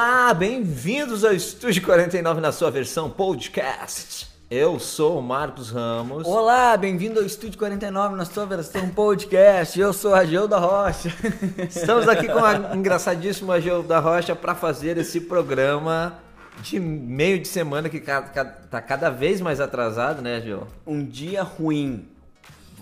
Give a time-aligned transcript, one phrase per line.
[0.00, 4.28] Olá, bem-vindos ao Estúdio 49 na sua versão podcast.
[4.48, 6.24] Eu sou o Marcos Ramos.
[6.24, 9.78] Olá, bem-vindo ao Estúdio 49 na sua versão podcast.
[9.78, 11.12] Eu sou a Geu da Rocha.
[11.68, 16.16] Estamos aqui com a engraçadíssima Geu da Rocha para fazer esse programa
[16.62, 20.68] de meio de semana que está cada vez mais atrasado, né, Geu?
[20.86, 22.06] Um dia ruim.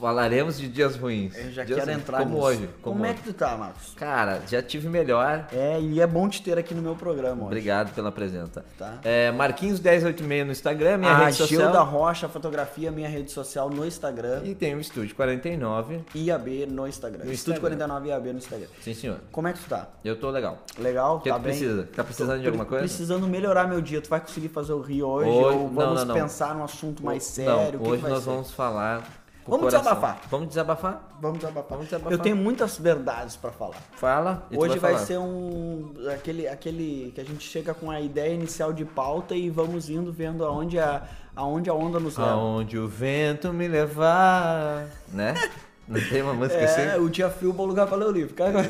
[0.00, 1.34] Falaremos de dias ruins.
[1.36, 2.44] Eu já dias quero ruins, entrar Como nisso.
[2.46, 2.68] hoje.
[2.82, 3.18] Como, Como, é hoje.
[3.18, 3.94] que tu tá, Marcos?
[3.96, 5.46] Cara, já tive melhor.
[5.52, 7.44] É, e é bom te ter aqui no meu programa hoje.
[7.46, 8.64] Obrigado pela presença.
[8.78, 8.98] Tá.
[9.02, 11.72] É, Marquinhos1086 no Instagram, minha a rede social.
[11.72, 14.42] da Rocha Fotografia, minha rede social no Instagram.
[14.44, 16.00] E tem o Estúdio 49.
[16.14, 17.24] IAB no Instagram.
[17.24, 17.60] No Estúdio Instagram.
[17.78, 18.66] 49 IAB no Instagram.
[18.80, 19.18] Sim, senhor.
[19.32, 19.88] Como é que tu tá?
[20.04, 20.58] Eu tô legal.
[20.78, 21.16] Legal?
[21.16, 21.52] O que tá tu bem?
[21.52, 21.88] precisa?
[21.94, 22.84] Tá precisando Tô de alguma coisa?
[22.84, 24.00] Precisando melhorar meu dia.
[24.00, 25.30] Tu vai conseguir fazer o Rio hoje?
[25.30, 26.14] Hoje- ou não, vamos não, não.
[26.14, 27.80] pensar num assunto mais Não, sério?
[27.80, 28.30] O que hoje nós ser?
[28.30, 29.02] vamos falar.
[29.46, 29.80] Vamos coração.
[29.80, 30.20] desabafar.
[30.30, 31.08] Vamos desabafar?
[31.20, 31.70] Vamos desabafar.
[31.70, 32.12] Vamos desabafar.
[32.12, 33.76] Eu tenho muitas verdades pra falar.
[33.96, 34.46] Fala.
[34.54, 35.06] Hoje vai, falar.
[35.06, 39.48] ser um aquele aquele que a gente chega com a ideia inicial de pauta e
[39.48, 41.02] vamos indo vendo aonde a
[41.34, 42.30] aonde a onda nos leva.
[42.30, 44.86] Aonde o vento me levar.
[45.08, 45.34] Né?
[45.88, 47.00] Não tem uma música É, assim?
[47.04, 48.34] o dia frio, bom lugar para ler o livro.
[48.34, 48.60] Cara,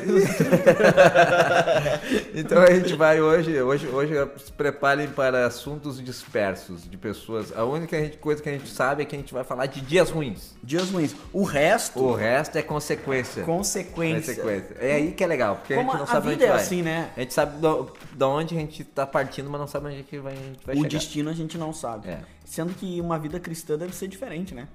[2.33, 7.55] Então a gente vai hoje, hoje, hoje se preparem para assuntos dispersos de pessoas.
[7.55, 10.09] A única coisa que a gente sabe é que a gente vai falar de dias
[10.09, 10.55] ruins.
[10.63, 11.15] Dias ruins.
[11.33, 13.43] O resto, O resto é consequência.
[13.43, 14.35] consequência.
[14.35, 14.75] Consequência.
[14.79, 16.49] É aí que é legal, porque Como a gente não a sabe vida onde é
[16.49, 16.57] vai.
[16.61, 17.09] assim, né?
[17.15, 20.03] A gente sabe do- da onde a gente tá partindo, mas não sabe onde é
[20.03, 20.89] que vai, a gente vai O chegar.
[20.89, 22.09] destino a gente não sabe.
[22.09, 22.19] É.
[22.45, 24.67] Sendo que uma vida cristã deve ser diferente, né?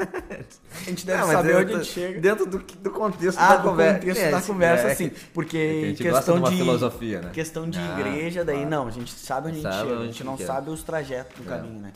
[0.86, 2.20] A gente deve Não, saber onde a gente chega.
[2.20, 3.98] Dentro do, do contexto Ah, da conversa.
[4.00, 7.30] contexto É, da sim, conversa, é, que- Porque é que questão de filosofia, né?
[7.32, 8.70] questão de Ah, igreja, daí claro.
[8.70, 10.36] não, a gente sabe onde a gente chega, a gente não é.
[10.38, 11.56] sabe os trajetos do É.
[11.56, 11.92] caminho, né?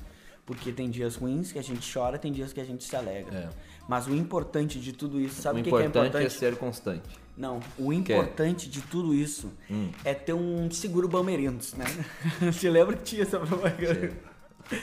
[0.46, 3.34] Porque tem dias ruins que a gente chora, tem dias que a gente se alegra.
[3.34, 3.48] É.
[3.88, 6.32] Mas o importante de tudo isso, sabe o o que, que é importante é, importante?
[6.38, 7.24] ser constante.
[7.36, 9.88] Não, o importante de tudo isso Hum.
[10.04, 11.84] é ter um seguro Bamerindos, né?
[12.52, 14.12] Você lembra que tinha essa propaganda?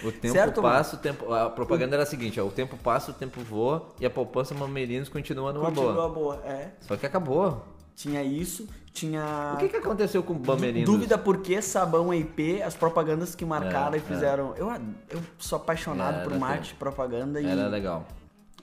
[0.03, 0.75] O tempo Certo, mano?
[0.75, 1.33] passa, o tempo.
[1.33, 4.53] A propaganda era a seguinte, ó, o tempo passa, o tempo voa e a poupança
[4.53, 6.09] Mamerinos continua numa Continua boa.
[6.09, 6.69] boa, é.
[6.81, 7.65] Só que acabou.
[7.95, 9.53] Tinha isso, tinha...
[9.55, 10.89] O que, que aconteceu com o Bamerinos?
[10.89, 14.55] Dúvida por que sabão IP, as propagandas que marcaram É, e fizeram.
[14.55, 14.71] Eu,
[15.09, 18.07] eu sou apaixonado Era por marketing propaganda e, Era legal.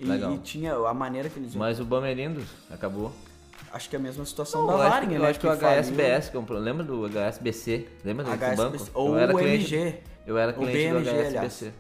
[0.01, 0.33] e, legal.
[0.33, 3.13] e tinha a maneira que eles Mas o Bamerindos acabou.
[3.73, 5.29] Acho que é a mesma situação Não, da acho, Varing, eu né?
[5.29, 5.83] acho que, o faliu.
[5.83, 6.59] HSBS comprou.
[6.59, 7.87] Lembra do HSBC?
[8.05, 8.91] Lembra desse HSBC, banco?
[8.95, 10.01] ou o MG.
[10.29, 11.35] Eu era cliente BMG, do aliás.
[11.35, 11.73] HSBC.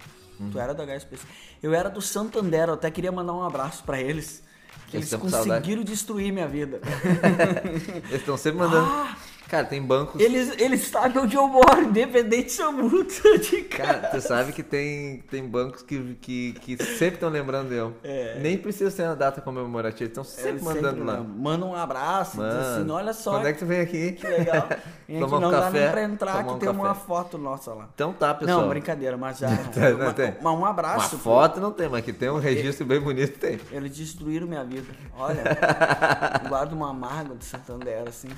[0.51, 1.23] Tu era do HSBC.
[1.63, 4.43] Eu era do Santander, eu até queria mandar um abraço pra eles.
[4.87, 5.61] Que Eles eles com saudade.
[5.61, 6.81] conseguiram destruir minha vida.
[8.09, 8.89] Eles estão sempre mandando.
[9.49, 10.21] Cara, tem bancos.
[10.21, 14.09] Eles, eles sabem onde eu moro, independente se eu mudo de Cara, casa.
[14.09, 17.95] tu sabe que tem, tem bancos que, que, que sempre estão lembrando de eu.
[18.05, 18.39] É.
[18.41, 21.21] Nem precisa ser na data comemorativa, eles estão sempre mandando sempre lá.
[21.21, 24.13] Mandam um abraço, diz assim, Mano, olha só Quando é que tu vem aqui?
[24.13, 24.69] que legal.
[25.09, 27.01] Vem aqui, um não dá café, nem pra entrar, que um tem uma café.
[27.07, 27.89] foto nossa lá.
[27.95, 28.61] Então tá, pessoal.
[28.61, 29.49] Não, brincadeira, mas já.
[29.49, 29.57] Não
[30.03, 30.35] uma- tem.
[30.43, 31.17] uma- um Uma abraço.
[31.17, 33.59] foto não tem, mas que tem um registro bem bonito, tem.
[33.73, 34.87] Eles destruíram minha vida.
[35.19, 35.43] Olha,
[36.49, 38.29] guardo uma mágoa de Santander, assim.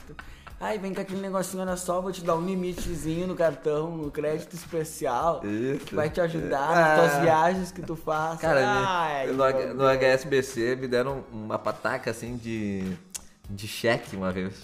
[0.60, 4.54] Ai, vem aquele negocinho, olha só, vou te dar um limitezinho no cartão, no crédito
[4.54, 5.40] especial.
[5.44, 5.84] Isso.
[5.86, 6.74] Que vai te ajudar Ah.
[6.96, 8.40] nas tuas viagens que tu faz.
[8.40, 9.84] Cara, Ai, me- no, H- no.
[9.86, 12.84] HSBC me deram uma pataca assim de,
[13.48, 14.54] de cheque uma vez.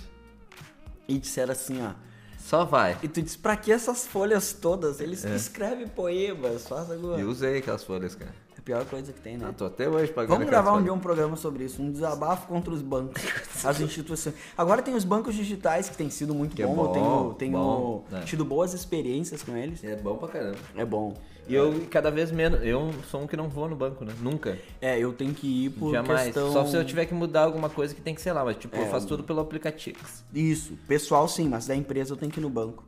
[1.08, 1.90] E disseram assim, ó.
[2.38, 2.96] Só vai.
[3.02, 5.00] E tu diz, pra que essas folhas todas?
[5.00, 5.34] Eles É.
[5.34, 7.20] escrevem poemas, faz agora.
[7.20, 8.34] E usei aquelas folhas, cara.
[8.66, 9.46] Pior coisa que tem, né?
[9.46, 12.48] Eu tô até hoje pagando Vamos gravar um dia um programa sobre isso, um desabafo
[12.48, 13.22] contra os bancos,
[13.64, 14.34] as instituições.
[14.58, 17.34] Agora tem os bancos digitais que tem sido muito Que é bom, eu bom, tenho,
[17.34, 18.22] tenho bom, né?
[18.26, 19.84] tido boas experiências com eles.
[19.84, 20.58] É bom pra caramba.
[20.74, 21.14] É bom.
[21.46, 22.60] E eu cada vez menos.
[22.64, 24.12] Eu sou um que não vou no banco, né?
[24.20, 24.58] Nunca.
[24.80, 26.24] É, eu tenho que ir por Jamais.
[26.24, 26.52] questão...
[26.52, 28.44] Só se eu tiver que mudar alguma coisa que tem que ser lá.
[28.44, 29.96] Mas tipo, eu É, faço tudo pelo aplicativo.
[30.34, 32.84] Isso, pessoal sim, mas da empresa eu tenho que ir no banco.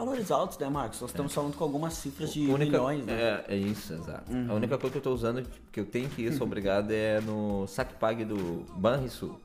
[0.00, 0.98] Valores altos, né, Marcos?
[1.02, 3.12] Nós estamos falando com algumas cifras de única, milhões, né?
[3.12, 3.20] Uhum.
[3.20, 4.32] é, é isso, exato.
[4.48, 7.20] A única coisa que eu tô usando, que eu tenho que ir, sou obrigado, é
[7.20, 9.38] no SacPag do Banrisul.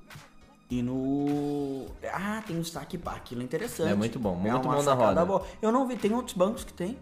[0.71, 1.87] E no...
[2.09, 3.91] Ah, tem o saque pá, aquilo é interessante.
[3.91, 5.25] É muito bom, É muito uma bom na roda.
[5.25, 5.45] boa.
[5.61, 6.97] Eu não vi, tem outros bancos que tem.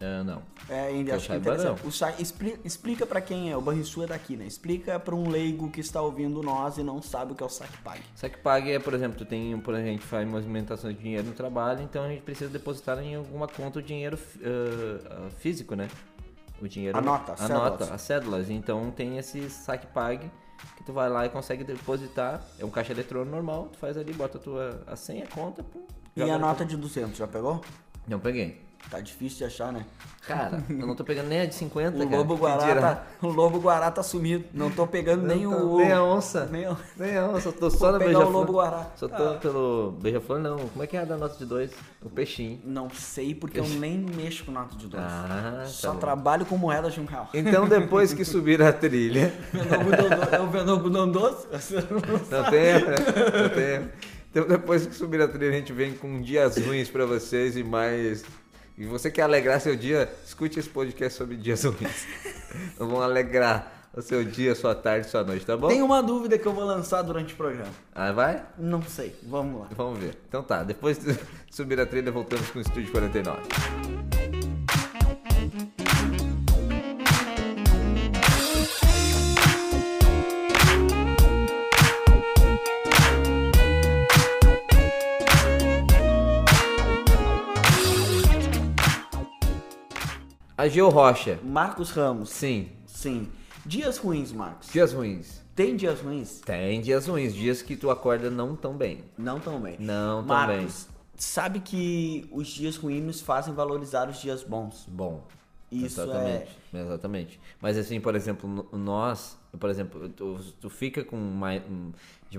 [0.00, 0.42] É, não.
[0.66, 1.86] É, ainda acho que é interessante.
[1.86, 4.46] O sa- expli- explica pra quem é, o Banrisul é daqui, né?
[4.46, 7.50] Explica pra um leigo que está ouvindo nós e não sabe o que é o
[7.50, 8.00] SacPag.
[8.16, 11.34] SacPag é, por exemplo, tu tem, por exemplo, a gente faz movimentação de dinheiro no
[11.34, 15.86] trabalho, então a gente precisa depositar em alguma conta o dinheiro ah, físico, né?
[16.62, 16.96] O dinheiro.
[16.96, 18.48] A nota, a nota, as cédulas.
[18.48, 20.30] Então tem esse SacPag
[20.78, 22.42] que tu vai lá e consegue depositar.
[22.58, 25.62] É um caixa eletrônico normal, tu faz ali, bota a tua a senha, a conta,
[25.62, 25.86] pum,
[26.16, 27.60] E a nota de 200, já pegou?
[28.08, 28.69] Não peguei.
[28.88, 29.84] Tá difícil de achar, né?
[30.26, 32.16] Cara, eu não tô pegando nem a de 50, O cara.
[32.16, 34.44] lobo guará tá, o lobo guará tá sumido.
[34.52, 36.46] Não tô pegando nem Não tô- o nem a onça.
[36.50, 38.32] Nem a- Nem a onça, eu tô só Vou na o beija-flor.
[38.32, 38.90] lobo guará.
[38.96, 40.56] Só tô pelo beija-flor, não.
[40.58, 41.70] Como é que é a da nota de dois?
[42.02, 42.60] O peixinho.
[42.64, 45.02] Não sei porque eu nem mexo com nota de dois.
[45.04, 47.28] Ah, Só tá trabalho com moedas de um real.
[47.32, 49.32] Então, depois que subir a trilha...
[49.54, 50.50] É o?
[52.30, 52.96] Não tem erro, né?
[53.42, 53.88] Não tem erro.
[54.30, 57.64] Então, depois que subir a trilha, a gente vem com dias ruins pra vocês e
[57.64, 58.24] mais.
[58.80, 62.06] E você quer alegrar seu dia, escute esse podcast sobre dias ruins.
[62.78, 65.68] Nós vamos alegrar o seu dia, sua tarde, sua noite, tá bom?
[65.68, 67.68] Tem uma dúvida que eu vou lançar durante o programa.
[67.94, 68.42] Ah, vai?
[68.58, 69.14] Não sei.
[69.22, 69.68] Vamos lá.
[69.76, 70.16] Vamos ver.
[70.26, 71.14] Então tá, depois de
[71.52, 74.39] subir a trilha, voltamos com o Estúdio 49.
[90.60, 91.38] A Geo Rocha.
[91.42, 92.28] Marcos Ramos.
[92.28, 92.68] Sim.
[92.84, 93.30] Sim.
[93.64, 94.70] Dias ruins, Marcos.
[94.70, 95.40] Dias ruins.
[95.54, 96.40] Tem dias ruins?
[96.40, 99.02] Tem dias ruins, dias que tu acorda não tão bem.
[99.16, 99.76] Não tão bem.
[99.78, 100.86] Não tão Marcos,
[101.16, 104.84] sabe que os dias ruins nos fazem valorizar os dias bons.
[104.86, 105.26] Bom.
[105.72, 106.58] Isso é- exatamente.
[106.74, 107.40] Exatamente.
[107.58, 111.62] Mas assim, por exemplo, nós, por exemplo, tu, tu fica com mais.
[112.28, 112.38] de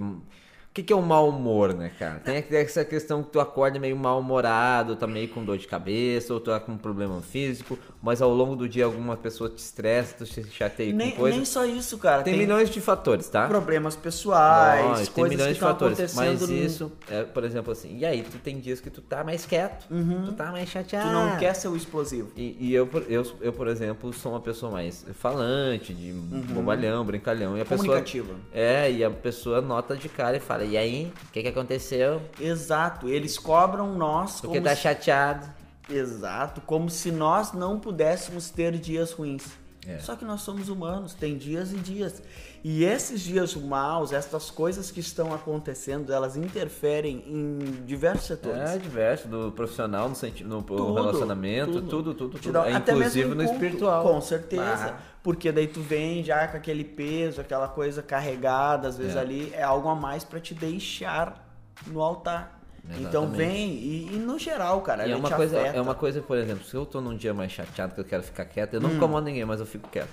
[0.72, 2.20] o que, que é o mau humor, né, cara?
[2.22, 6.40] Tem essa questão que tu acorda meio mal-humorado, tá meio com dor de cabeça, ou
[6.40, 10.16] tu tá com um problema físico, mas ao longo do dia alguma pessoa te estressa,
[10.20, 11.36] tu se chateia Nem, com coisa.
[11.36, 12.24] nem só isso, cara.
[12.24, 13.48] Tem, milhões de fatores, tá?
[13.50, 17.74] problemas pessoais, Nós, tem coisas milhões que de fatores, mas no- isso, é, por exemplo,
[17.74, 19.86] assim, e aí tu tem dias que tu tá mais quieto,
[20.26, 21.10] tu tá mais chateado.
[21.10, 22.32] Tu não quer ser o explosivo.
[22.38, 26.14] E, e eu, por- eu, eu, por exemplo, sou uma pessoa mais falante, de
[26.54, 27.58] bobalhão, brincalhão.
[27.58, 28.36] E a pessoa, Comunicativa.
[28.54, 32.22] é, e a pessoa nota de cara e fala, e aí, o que, que aconteceu?
[32.40, 33.08] Exato.
[33.10, 35.48] Eles cobram nós Porque tá se- chateado.
[35.90, 39.44] Exato, como se nós não pudéssemos ter dias ruins.
[39.86, 39.98] É.
[40.00, 42.22] Só que nós somos humanos, tem dias e dias.
[42.64, 48.70] E esses dias maus, essas coisas que estão acontecendo, elas interferem em diversos setores.
[48.70, 52.52] É diverso, do profissional, no, senti no Tudo, relacionamento, tudo, tudo, tudo.
[52.54, 54.04] dá- É, até inclusive mesmo no espiritual.
[54.04, 54.96] Com certeza.
[54.96, 55.00] Ah.
[55.24, 59.20] Porque daí tu vem já com aquele peso, aquela coisa carregada, às vezes É.
[59.20, 61.44] ali é algo a mais pra te deixar
[61.88, 62.60] no altar.
[63.00, 63.38] Então Exatamente.
[63.38, 65.78] vem, e, e no geral, cara, é uma, coisa, afeta.
[65.78, 68.24] é uma coisa, por exemplo, se eu tô num dia mais chateado que eu quero
[68.24, 68.84] ficar quieto, eu Hum.
[68.84, 70.10] não incomodo ninguém, mas eu fico quieto.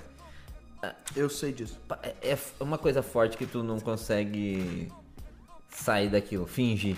[1.15, 1.77] Eu sei disso.
[2.21, 4.91] É é uma coisa forte que tu não consegue
[5.69, 6.95] sair daquilo, fingir.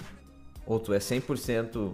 [0.65, 1.93] Ou tu é 100%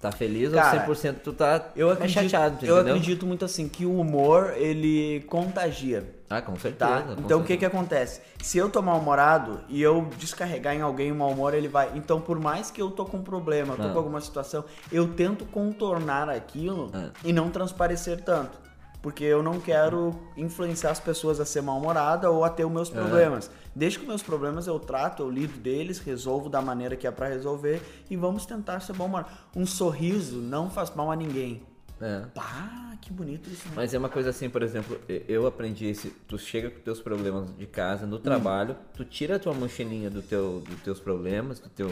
[0.00, 2.94] tá feliz Cara, ou 100% tu tá Eu mais acredito, chateado, tu eu entendeu?
[2.94, 6.90] acredito muito assim que o humor ele contagia, Ah, com certeza.
[6.90, 7.02] tá?
[7.02, 8.20] com Então o que que acontece?
[8.42, 11.90] Se eu tô mal-humorado e eu descarregar em alguém o mau humor, ele vai.
[11.94, 13.90] Então por mais que eu tô com um problema, tô Ah.
[13.90, 17.10] com alguma situação, eu tento contornar aquilo Ah.
[17.24, 18.58] e não transparecer tanto.
[19.02, 22.88] Porque eu não quero influenciar as pessoas a ser mal-humorada ou a ter os meus
[22.88, 22.92] É.
[22.94, 23.50] problemas.
[23.74, 27.26] Desde que meus problemas eu trato, eu lido deles, resolvo da maneira que é pra
[27.28, 29.30] resolver e vamos tentar ser bom-humorado.
[29.56, 31.62] Um sorriso não faz mal a ninguém.
[32.00, 32.20] É.
[32.34, 33.66] Pá, que bonito isso.
[33.68, 33.74] né?
[33.76, 37.54] Mas é uma coisa assim, por exemplo, eu aprendi esse, tu chega com teus problemas
[37.56, 38.08] de casa, Hum.
[38.08, 41.88] no trabalho, tu tira a tua mochilinha do teu, dos teus problemas, do teu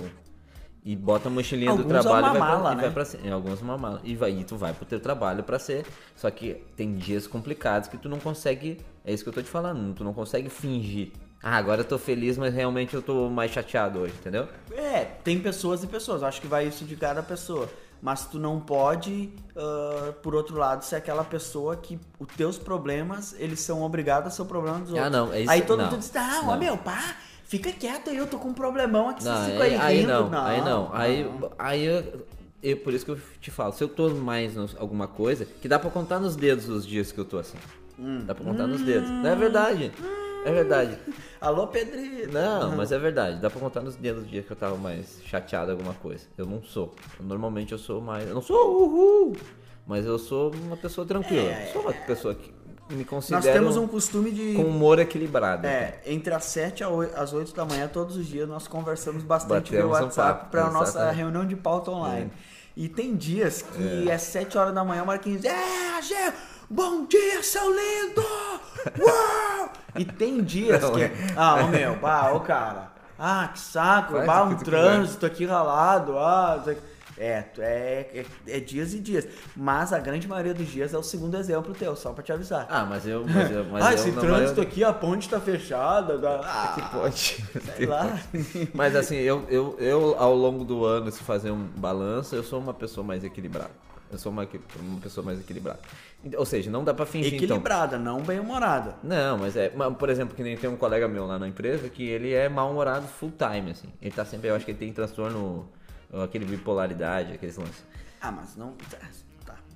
[0.85, 2.83] e bota a mochilinha do Alguns é trabalho uma e vai, mala, pra, e né?
[2.83, 3.27] vai pra cima.
[3.27, 4.01] Em alguns é uma mala.
[4.05, 5.85] E vai, e tu vai pro teu trabalho pra ser.
[6.17, 8.81] Só que tem dias complicados que tu não consegue.
[9.05, 11.13] É isso que eu tô te falando, tu não consegue fingir.
[11.43, 14.47] Ah, agora eu tô feliz, mas realmente eu tô mais chateado hoje, entendeu?
[14.73, 16.23] É, tem pessoas e pessoas.
[16.23, 17.69] Acho que vai isso de cada pessoa.
[18.03, 23.35] Mas tu não pode, ah, por outro lado, ser aquela pessoa que os teus problemas,
[23.39, 25.07] eles são obrigados a ser o problema dos outros.
[25.07, 27.17] Ah, não, é isso- Aí todo não, mundo diz, ah, ó, meu, pá,
[27.51, 29.97] fica quieto aí, eu tô com um problemão aqui, Não, você fica aí, aí aí
[30.03, 30.09] rindo.
[30.31, 30.91] não, aí não.
[30.95, 32.25] Aí, aí eu,
[32.63, 35.67] eu- por isso que eu te falo, se eu tô mais nos, alguma coisa, que
[35.67, 37.59] dá pra contar nos dedos os dias que eu tô assim.
[37.99, 38.23] Hum.
[38.25, 39.11] Dá pra contar nos dedos.
[39.11, 39.91] Não é verdade.
[40.47, 40.97] É verdade.
[41.41, 42.33] Alô, Pedrito.
[42.33, 43.41] Não, mas é verdade.
[43.41, 46.25] Dá pra contar nos dedos os dias que eu tava mais chateado alguma coisa.
[46.39, 46.95] Eu não sou.
[47.19, 48.27] Normalmente eu sou mais.
[48.29, 49.37] Eu não sou uhul!
[49.87, 51.51] Mas eu sou uma pessoa tranquila.
[51.51, 51.67] É.
[51.73, 52.51] Sou uma pessoa que
[52.95, 54.55] me Nós considero temos um costume de...
[54.55, 55.67] com humor equilibrado.
[55.67, 56.85] É, entre as 7
[57.17, 60.51] às 8 da manhã, todos os dias, nós conversamos bastante Batemos pelo um WhatsApp papo,
[60.51, 62.31] para a nossa reunião de pauta online.
[62.77, 64.17] E tem dias que é.
[64.19, 66.33] 7 horas da manhã, o Marquinhos, é, Agê,
[66.69, 68.23] bom dia, seu lindo!
[68.99, 69.73] Uau!
[69.97, 71.03] E tem dias Não, que.
[71.03, 71.13] é.
[71.37, 72.91] Ah, ô meu, bah, ô cara.
[73.19, 76.19] Ah, que saco, Faz bah, o que um trânsito aqui ralado.
[76.19, 76.63] Ah.
[77.21, 78.25] É, é, é,
[78.57, 79.29] é dias e dias.
[79.55, 82.67] Mas a grande maioria dos dias é o segundo exemplo teu, só pra te avisar.
[82.71, 83.27] Ah, mas eu.
[83.27, 86.19] Mas eu mas ah, eu, esse trânsito maioria- aqui, a ponte tá fechada.
[86.43, 87.45] Ah, Que pode.
[87.77, 88.19] sei lá.
[88.73, 92.59] Mas assim, eu, eu, eu ao longo do ano, se fazer um balanço, eu sou
[92.59, 93.71] uma pessoa mais equilibrada.
[94.11, 94.49] Eu sou uma,
[94.81, 95.79] uma pessoa mais equilibrada.
[96.37, 97.45] Ou seja, não dá pra fingir então.
[97.45, 98.97] Equilibrada, não bem-humorada.
[99.03, 99.73] Não, mas é.
[99.75, 102.49] mas, Por exemplo, que nem tem um colega meu lá na empresa que ele é
[102.49, 103.89] mal-humorado full time, assim.
[104.03, 104.49] Ele tá sempre.
[104.49, 105.69] Eu acho que ele tem transtorno,
[106.13, 107.85] aquele bipolaridade, aqueles lances.
[108.21, 108.73] Ah, mas não.
[108.91, 108.99] Tá.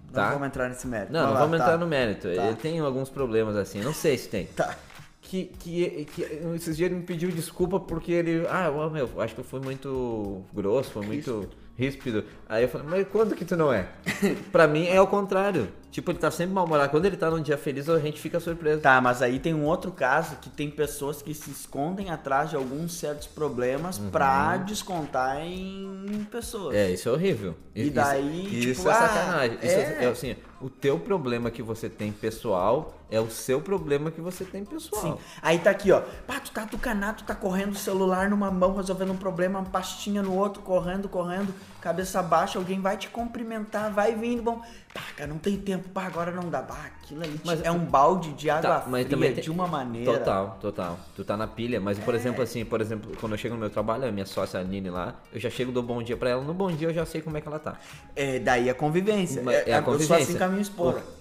[0.06, 0.30] Não Tá.
[0.30, 1.12] vamos entrar nesse mérito.
[1.12, 1.64] Não, Vai não lá, vamos tá.
[1.64, 2.28] entrar no mérito.
[2.34, 2.46] Tá.
[2.46, 3.80] Ele tem alguns problemas assim.
[3.80, 4.46] Não sei se tem.
[4.46, 4.76] Tá.
[5.20, 6.22] Que, que, que
[6.54, 8.46] esses dias ele me pediu desculpa porque ele.
[8.48, 12.24] Ah, meu, acho que eu fui muito grosso, foi muito ríspido.
[12.48, 13.88] Aí eu falei, mas quando que tu não é?
[14.52, 15.68] pra mim é o contrário.
[15.94, 16.90] Tipo, ele tá sempre mal-humorado.
[16.90, 18.82] Quando ele tá num dia feliz, a gente fica surpreso.
[18.82, 22.56] Tá, mas aí tem um outro caso que tem pessoas que se escondem atrás de
[22.56, 26.74] alguns certos problemas pra descontar em pessoas.
[26.74, 26.80] Uhum.
[26.80, 27.54] É, isso é horrível.
[27.72, 29.58] E daí, isso, tipo, é ah, sacanagem.
[29.62, 30.04] Isso é...
[30.04, 30.06] é.
[30.08, 34.64] assim, o teu problema que você tem pessoal é o seu problema que você tem
[34.64, 35.00] pessoal.
[35.00, 35.16] Sim.
[35.40, 36.00] Aí tá aqui, ó.
[36.26, 39.70] Pá, tu tá tucanado, tu tá correndo o celular numa mão, resolvendo um problema, uma
[39.70, 44.62] pastinha no outro, correndo, correndo, cabeça baixa, alguém vai te cumprimentar, vai vindo, bom.
[44.92, 46.62] Pá, cara, não tem tempo, pá, agora não dá.
[46.62, 49.66] Pá, aquilo ali Mas- é um balde de água Tá, mas fria tem- de uma
[49.68, 50.18] maneira.
[50.18, 50.98] Total, total.
[51.14, 53.70] Tu tá na pilha, mas por exemplo, assim, por exemplo, quando eu chego no meu
[53.70, 56.54] trabalho, a minha sócia Aline lá, eu já chego dou bom dia pra ela, no
[56.54, 57.74] bom dia eu já sei como é que ela tá.
[58.16, 59.42] É, daí a convivência.
[59.42, 60.16] Mas é a Eu sou convivência.
[60.24, 61.02] assim com a minha esposa.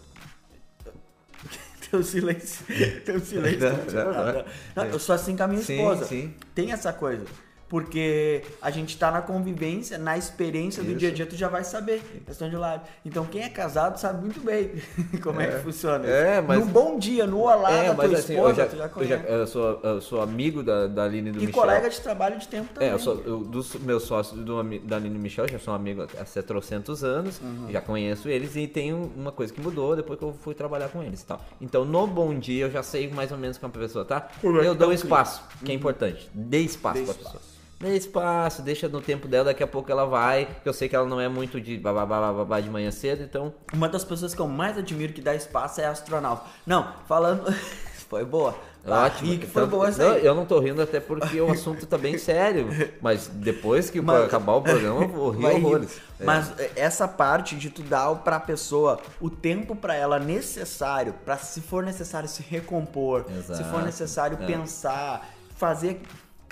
[1.92, 2.66] Teu silêncio.
[3.06, 3.60] Teu silêncio.
[3.94, 4.46] Não, não.
[4.76, 6.06] Não, eu sou assim com a minha Sim, esposa.
[6.06, 6.34] sim.
[6.56, 7.26] Tem essa coisa.
[7.74, 11.00] Porque a gente tá na convivência, na experiência do Isso.
[11.00, 12.04] dia a dia, tu já vai saber.
[12.24, 12.84] Questão de lado.
[13.04, 14.74] Então quem é casado sabe muito bem
[15.24, 15.52] como é, É.
[15.54, 16.06] que funciona.
[16.08, 18.78] É, mas- No bom dia, no olá é, da tua assim, esposa, eu já, tu
[18.78, 19.24] já eu, já, conhece.
[19.28, 21.62] eu sou, eu sou amigo da, da Aline e do E Michel.
[21.62, 22.90] colega de trabalho de tempo também.
[22.90, 26.04] É, eu sou eu, dos meus sócios do, da Aline e Michel, já sou amigo
[26.04, 27.72] há trocentos anos, Uhum.
[27.72, 30.90] já conheço eles e tem um- uma coisa que mudou depois que eu fui trabalhar
[30.90, 31.42] com eles e tal.
[31.60, 34.28] Então, no bom dia, eu já sei mais ou menos como a pessoa tá.
[34.40, 36.30] Como é Eu tá dou o espaço, que é importante.
[36.36, 37.34] Dê espaço Dê pra espaço.
[37.38, 37.54] pessoa.
[37.84, 40.48] Dê espaço, deixa no tempo dela, daqui a pouco ela vai.
[40.64, 43.54] Eu sei que ela não é muito de babá, babá de manhã cedo, então.
[43.74, 46.44] Uma das pessoas que eu mais admiro que dá espaço é astronauta.
[46.66, 47.44] Não, falando.
[48.10, 48.56] foi boa.
[48.86, 49.38] Ah, Ótimo.
[49.38, 51.98] que foi Então, boa essa não, eu não tô rindo até porque o assunto tá
[51.98, 52.68] bem sério.
[53.02, 56.00] Mas depois que Mas- acabar o programa, eu vou rir horrores.
[56.20, 56.24] É.
[56.26, 61.38] Mas é, essa parte de tu dar pra pessoa o tempo pra ela necessário, pra
[61.38, 63.64] se for necessário se recompor, se Exato.
[63.72, 64.46] for necessário É.
[64.46, 66.02] pensar, fazer.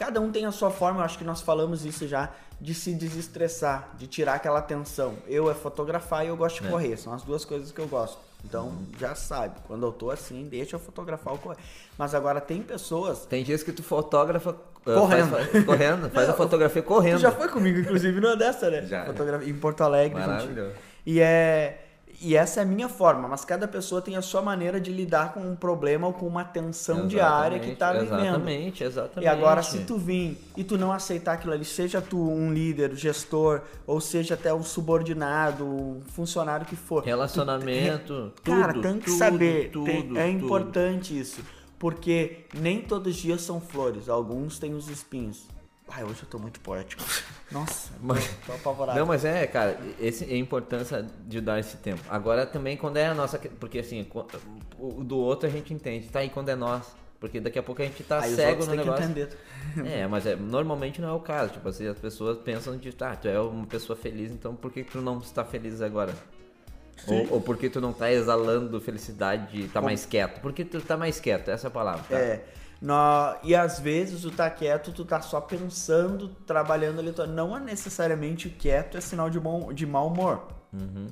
[0.01, 2.91] Cada um tem a sua forma, eu acho que nós falamos isso já, de se
[2.95, 5.13] desestressar, de tirar aquela tensão.
[5.27, 6.71] Eu é fotografar e eu gosto de É.
[6.71, 8.17] correr, são as duas coisas que eu gosto.
[8.43, 11.57] Então, já sabe, quando eu tô assim, deixa eu fotografar ou correr.
[11.99, 15.29] Mas agora tem pessoas Tem dias que tu fotógrafa uh, Correndo.
[15.29, 17.17] faz- faz- correndo, faz a fotografia correndo.
[17.17, 18.81] Tu já foi comigo, inclusive, numa dessa, né?
[18.87, 19.05] Já.
[19.05, 20.17] Fotografia em Porto Alegre.
[20.19, 20.27] gente.
[20.27, 20.73] Maravilhoso.
[21.05, 21.80] E é.
[22.23, 25.33] E essa é a minha forma, mas cada pessoa tem a sua maneira de lidar
[25.33, 28.13] com um problema ou com uma tensão diária que tá vivendo.
[28.13, 29.25] Exatamente, exatamente.
[29.25, 32.95] E agora, se tu vir e tu não aceitar aquilo ali, seja tu um líder,
[32.95, 37.03] gestor, ou seja até um subordinado, um funcionário que for.
[37.03, 39.69] Relacionamento, tu- Cara, tudo, tem que tudo, saber.
[39.71, 40.45] tudo, tem- é tudo.
[40.45, 41.41] importante isso.
[41.79, 45.47] Porque nem todos os dias são flores, alguns têm os espinhos.
[45.93, 47.03] Ai, hoje eu tô muito poético.
[47.51, 48.97] Nossa, Mas- tô, tô apavorado.
[48.97, 52.01] Não, mas é, cara, esse é a importância de dar esse tempo.
[52.09, 54.07] Agora também quando é a nossa, porque assim,
[54.79, 57.81] o do outro a gente entende, tá aí quando é nós, porque daqui a pouco
[57.81, 59.03] a gente tá Aí cego no negócio.
[59.85, 61.53] É, mas é, normalmente não é o caso.
[61.53, 64.83] Tipo assim, as pessoas pensam de, tá, tu é uma pessoa feliz, então por que
[64.83, 66.13] tu não está feliz agora?
[67.07, 70.39] Ou, ou por que tu não tá exalando felicidade de estar Como- mais quieto?
[70.39, 71.49] Por que tu tá mais quieto?
[71.49, 72.03] Essa é a palavra.
[72.07, 72.17] Tá?
[72.17, 72.45] É.
[72.81, 77.11] nó- e às vezes tu tá quieto, tu tá só pensando, trabalhando ali.
[77.13, 81.07] tu- Não é necessariamente quieto é sinal de, bom, de mau humor, Uhum.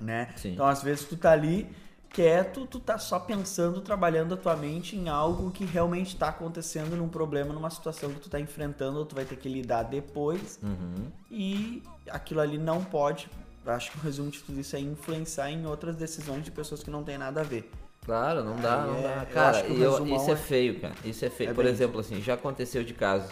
[0.00, 0.28] né?
[0.36, 0.52] Sim.
[0.54, 1.68] Então às vezes tu tá ali
[2.10, 6.94] quieto, tu tá só pensando, trabalhando a tua mente em algo que realmente tá acontecendo
[6.96, 10.58] num problema, numa situação que tu tá enfrentando, ou tu vai ter que lidar depois.
[10.62, 11.06] Uhum.
[11.30, 13.30] E aquilo ali não pode,
[13.64, 16.90] acho que o resumo de tudo isso é influenciar em outras decisões de pessoas que
[16.90, 17.70] não tem nada a ver.
[18.04, 19.22] Claro, não dá, Aí não é- dá.
[19.28, 20.94] eu Cara, acho que o eu- resumão isso é é- feio, cara.
[21.04, 21.50] Isso é feio.
[21.50, 23.28] É Por bem exemplo, assim, já aconteceu de caso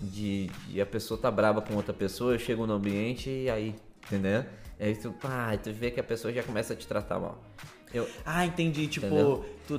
[0.00, 3.74] de, de a pessoa tá brava com outra pessoa, eu chego no ambiente e aí,
[4.06, 4.44] entendeu?
[4.78, 7.42] Aí tu, pá, tu vê que a pessoa já começa a te tratar mal.
[7.94, 8.86] Eu, Ah, entendi.
[8.88, 9.44] Tipo, Entendeu?
[9.66, 9.78] tu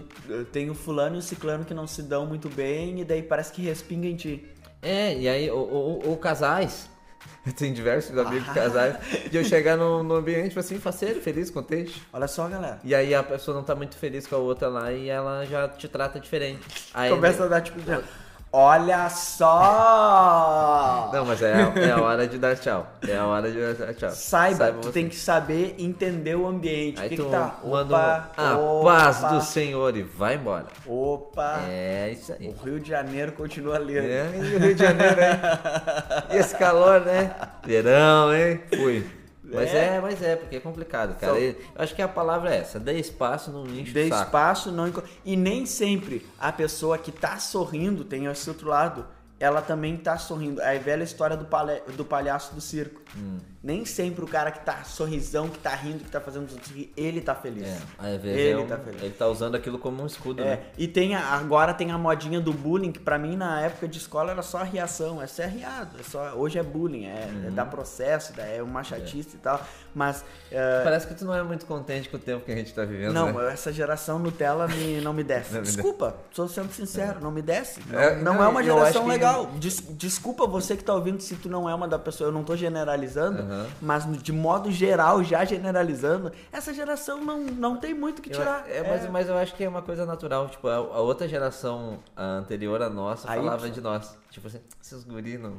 [0.51, 3.51] tem o fulano e o ciclano que não se dão muito bem e daí parece
[3.53, 4.45] que respinga em ti.
[4.81, 6.89] é, e aí, ou, ou- ou casais.
[7.45, 8.53] Eu tenho diversos amigos Ah.
[8.53, 8.95] casais.
[9.31, 12.01] De eu chegar no, no ambiente, tipo assim, faceiro, feliz, contente.
[12.11, 12.79] Olha só, galera.
[12.83, 15.67] E aí a pessoa não tá muito feliz com a outra lá e ela já
[15.69, 16.59] te trata diferente.
[16.93, 17.79] Aí, Começa a dar tipo.
[18.59, 21.11] Olha só!
[21.13, 22.87] Não, mas é, a- é a hora de dar tchau.
[23.07, 24.09] É a hora de dar tchau.
[24.09, 24.91] Saiba, tu você.
[24.93, 26.99] tem que saber entender o ambiente.
[26.99, 27.57] Aí o que, tu que tá?
[27.63, 30.65] manda Opa, a opa, paz do Senhor e vai embora.
[30.87, 31.59] Opa!
[31.69, 32.49] É isso aí.
[32.49, 33.99] O Rio de Janeiro continua lindo.
[33.99, 35.39] É, e o Rio de Janeiro, hein?
[36.39, 37.35] Esse calor, né?
[37.63, 38.59] Verão, hein?
[38.75, 39.07] Fui.
[39.51, 39.95] Mas É.
[39.95, 41.33] é, mas é, porque é complicado, cara.
[41.33, 44.23] Só- Eu acho que a palavra é essa, dê espaço, não enche Dê o saco.
[44.25, 44.91] espaço, não
[45.23, 49.05] E nem sempre a pessoa que tá sorrindo, tem esse outro lado,
[49.39, 50.59] ela também tá sorrindo.
[50.61, 53.01] É a velha história do, palha- do palhaço do circo.
[53.15, 53.37] Hum.
[53.67, 56.71] Nem sempre o cara que tá sorrisão, que tá rindo, que tá fazendo os outros
[56.71, 57.67] rir, ele tá feliz.
[57.67, 59.03] É, às vezes Ele é um- tá feliz.
[59.03, 60.59] ele tá usando aquilo como um escudo, É, né?
[60.77, 63.97] e tem a- agora tem a modinha do bullying, que pra mim na época de
[63.97, 67.47] escola era só reação, é ser riado, é só, hoje é bullying, é, Uhum.
[67.47, 69.61] é dar processo, é uma chatice e tal,
[69.93, 72.73] mas é, Parece que tu não é muito contente com o tempo que a gente
[72.73, 73.51] tá vivendo, não, né?
[73.51, 75.51] essa geração Nutella me, não me desce.
[75.57, 77.81] Não me Desculpa, sou sendo sincero, não me desce.
[77.89, 79.47] Não É, não é uma geração que- legal.
[79.57, 82.43] Des- desculpa você que tá ouvindo se tu não é uma da pessoa, eu não
[82.45, 83.43] tô generalizando,
[83.81, 88.37] Mas de modo geral, já generalizando, essa geração não, não tem muito o que Eu-
[88.39, 88.69] tirar.
[88.69, 90.47] é, mas, mas eu acho que é uma coisa natural.
[90.49, 93.71] Tipo, a, a outra geração a anterior à nossa A falava Y.
[93.73, 94.17] de nós.
[94.29, 95.53] Tipo assim, esses guri não.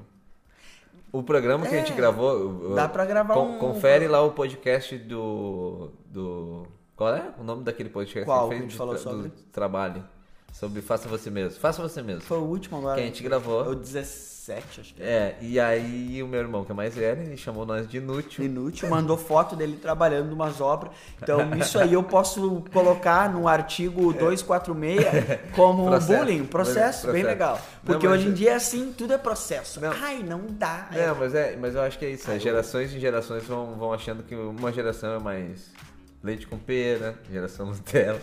[1.11, 2.75] O programa que a gente É, gravou.
[2.75, 5.91] dá pra gravar con- um- Confere lá o podcast do.
[6.07, 6.67] do.
[6.95, 9.23] Qual é o nome daquele podcast Qual que que a a gente gente fez falou
[9.23, 9.29] do, sobre?
[9.43, 10.05] do trabalho?
[10.53, 11.59] Sobre Faça Você Mesmo.
[11.61, 12.23] Faça Você Mesmo.
[12.23, 12.97] Foi o último agora.
[12.97, 13.69] Que a gente gravou.
[13.71, 15.01] O 17, acho que.
[15.03, 18.45] É, e aí o meu irmão, que é mais velho, ele chamou nós de inútil.
[18.45, 20.93] Inútil, mandou foto dele trabalhando numas obras.
[21.23, 26.19] Então, isso aí eu posso colocar no artigo 246 como um Processo.
[26.25, 27.27] bullying, processo, bem Processo.
[27.29, 27.61] legal.
[27.85, 29.81] Porque Não, mas- hoje em dia é assim, tudo é processo.
[29.81, 29.93] Não.
[29.93, 30.89] Ai, não dá.
[30.91, 32.37] Não, mas, é, mas eu acho que é isso.
[32.41, 35.71] Gerações em gerações vão, vão achando que uma geração é mais
[36.23, 38.21] leite com pera, geração Nutella.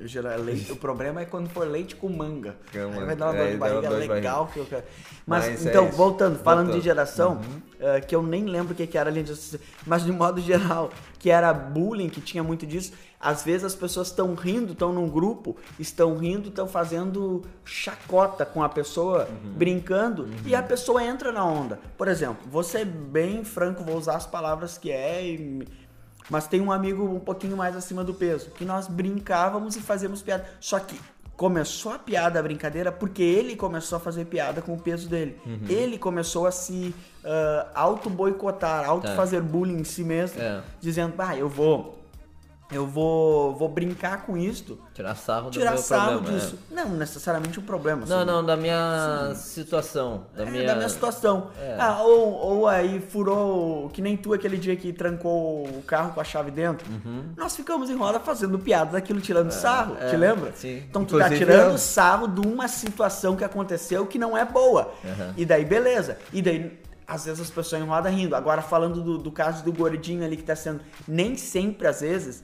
[0.00, 2.56] Eu gera- leite- o problema é quando for leite com manga.
[2.74, 4.48] Aí vai dar uma É, dor de barriga legal.
[4.52, 4.82] Que eu quero.
[5.24, 5.96] Mas, Mas é então, isso.
[5.96, 6.80] voltando, falando Voltando.
[6.80, 7.40] de geração,
[7.78, 10.90] eh, que eu nem lembro o que, que era disso, mas de modo geral,
[11.20, 12.92] que era bullying, que tinha muito disso.
[13.20, 18.60] Às vezes as pessoas estão rindo, estão num grupo, estão rindo, estão fazendo chacota com
[18.62, 19.52] a pessoa, Uhum.
[19.52, 21.78] brincando, e a pessoa entra na onda.
[21.96, 25.66] Por exemplo, vou ser bem franco, vou usar as palavras que é e
[26.30, 30.22] mas tem um amigo um pouquinho mais acima do peso, que nós brincávamos e fazíamos
[30.22, 30.44] piada.
[30.60, 30.98] Só que
[31.36, 35.36] começou a piada, a brincadeira, porque ele começou a fazer piada com o peso dele.
[35.44, 35.60] Uhum.
[35.68, 40.62] Ele começou a se ah, auto-boicotar, auto-fazer bullying em si mesmo, É.
[40.80, 42.03] dizendo, ah, eu vou...
[42.72, 46.36] Eu vou, vou brincar com isto, Tirar sarro do tirar meu sarro problema.
[46.36, 46.40] é.
[46.40, 46.58] disso.
[46.70, 48.06] Não necessariamente um problema.
[48.06, 48.26] Não, assim.
[48.26, 50.24] não, da minha situação.
[50.34, 50.66] Da É, minha...
[50.66, 51.50] da minha situação.
[51.60, 51.76] É.
[51.78, 56.20] Ah, ou, ou aí furou, que nem tu aquele dia que trancou o carro com
[56.20, 56.86] a chave dentro.
[57.36, 60.00] Nós ficamos em roda fazendo piada daquilo, tirando sarro, Uhum.
[60.00, 60.52] é, te lembra?
[60.54, 60.82] sim.
[60.88, 64.44] Então tu tá Inclusive, tirando eu- sarro de uma situação que aconteceu que não é
[64.44, 64.90] boa.
[65.04, 65.34] Uhum.
[65.36, 66.18] E daí, beleza.
[66.32, 68.34] E daí, às vezes as pessoas em roda rindo.
[68.34, 70.80] Agora, falando do, do caso do gordinho ali que tá sendo.
[71.06, 72.42] Nem sempre, às vezes.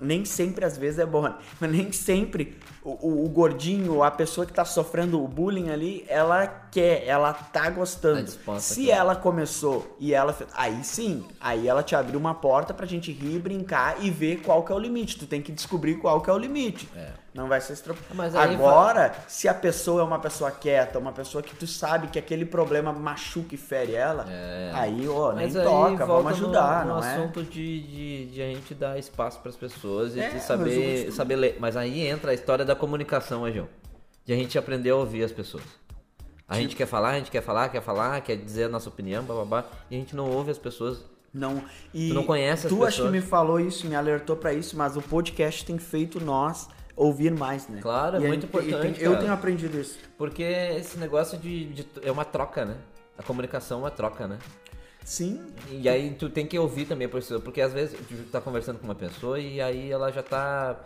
[0.00, 1.34] Nem sempre, às vezes, é bom, né?
[1.60, 6.04] mas nem sempre o, o- o gordinho, a pessoa que tá sofrendo o bullying ali,
[6.08, 8.16] ela quer, ela tá gostando.
[8.16, 12.34] Tá disposta Se ela começou e ela fez, aí sim, aí ela te abriu uma
[12.34, 15.18] porta pra gente rir, brincar e ver qual que é o limite.
[15.18, 16.88] Tu tem que descobrir qual que é o limite.
[16.94, 17.10] É.
[17.34, 17.76] Não vai ser.
[18.14, 22.16] Mas Agora, se a pessoa é uma pessoa quieta, uma pessoa que tu sabe que
[22.18, 24.70] aquele problema machuca e fere ela, É.
[24.72, 27.14] aí, ó, nem Mas toca, vamos ajudar, no, no não é?
[27.16, 31.34] assunto de, de, de a gente dar espaço para as pessoas e É, saber, saber
[31.36, 31.56] ler.
[31.58, 33.68] Mas aí entra a história da comunicação, João.
[34.24, 35.64] De a gente aprender a ouvir as pessoas.
[36.48, 39.24] A gente quer falar, a gente quer falar, quer falar, quer dizer a nossa opinião,
[39.24, 41.02] bababá, e a gente não ouve as pessoas.
[41.32, 43.10] Não, e Tu não conhece as Tu acho que pessoas.
[43.10, 47.68] me falou isso, me alertou pra isso, mas o podcast tem feito nós ouvir mais,
[47.68, 47.80] né?
[47.82, 49.20] Claro, é E muito importante, Eu cara.
[49.22, 49.98] tenho aprendido isso.
[50.16, 52.76] Porque esse negócio de, de- é uma troca, né?
[53.18, 54.38] A comunicação é uma troca, né?
[55.04, 58.40] Sim, E aí tu tem que ouvir também a pessoa, porque às vezes tu tá
[58.40, 60.76] conversando com uma pessoa e aí ela já tá.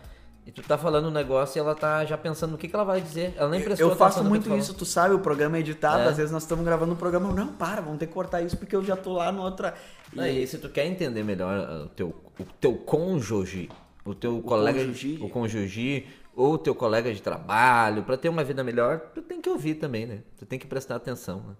[0.44, 2.84] E tu tá falando um negócio e ela tá já pensando no que, que ela
[2.84, 3.34] vai dizer.
[3.36, 6.08] Ela nem prestou eu faço muito tu isso, tu sabe, o programa é editado, É.
[6.08, 8.74] às vezes nós estamos gravando um programa, não, para, vamos ter que cortar isso porque
[8.74, 9.74] eu já tô lá no outra.
[10.14, 12.08] E- Aí, se tu quer entender melhor uh, o teu,
[12.40, 13.68] o teu cônjuge,
[14.10, 15.18] o teu colega, cônjuge.
[15.20, 19.40] o cônjuge, ou o teu colega de trabalho, pra ter uma vida melhor, tu tem
[19.40, 20.18] que ouvir também, né?
[20.36, 21.54] Tu tem que prestar atenção, né?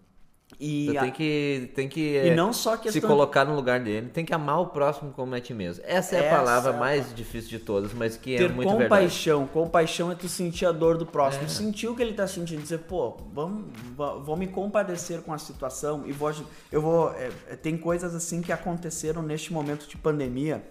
[0.58, 3.54] E, Tu a- tem que, tem que e é, não só se questão colocar no
[3.54, 5.84] lugar dele, tem que amar o próximo como a ti mesmo.
[5.86, 8.48] Essa é a Essa palavra é a mais difícil de todas, mas que é ter
[8.50, 8.84] muito verdade.
[8.88, 9.46] compaixão.
[9.46, 11.46] Compaixão é tu sentir a dor do próximo.
[11.50, 12.62] Sentir o que ele tá sentindo.
[12.62, 16.32] Dizer, pô, vamos, va- vou me compadecer com a situação e vou.
[16.72, 17.10] Eu vou.
[17.12, 20.64] é, é, tem coisas assim que aconteceram neste momento de pandemia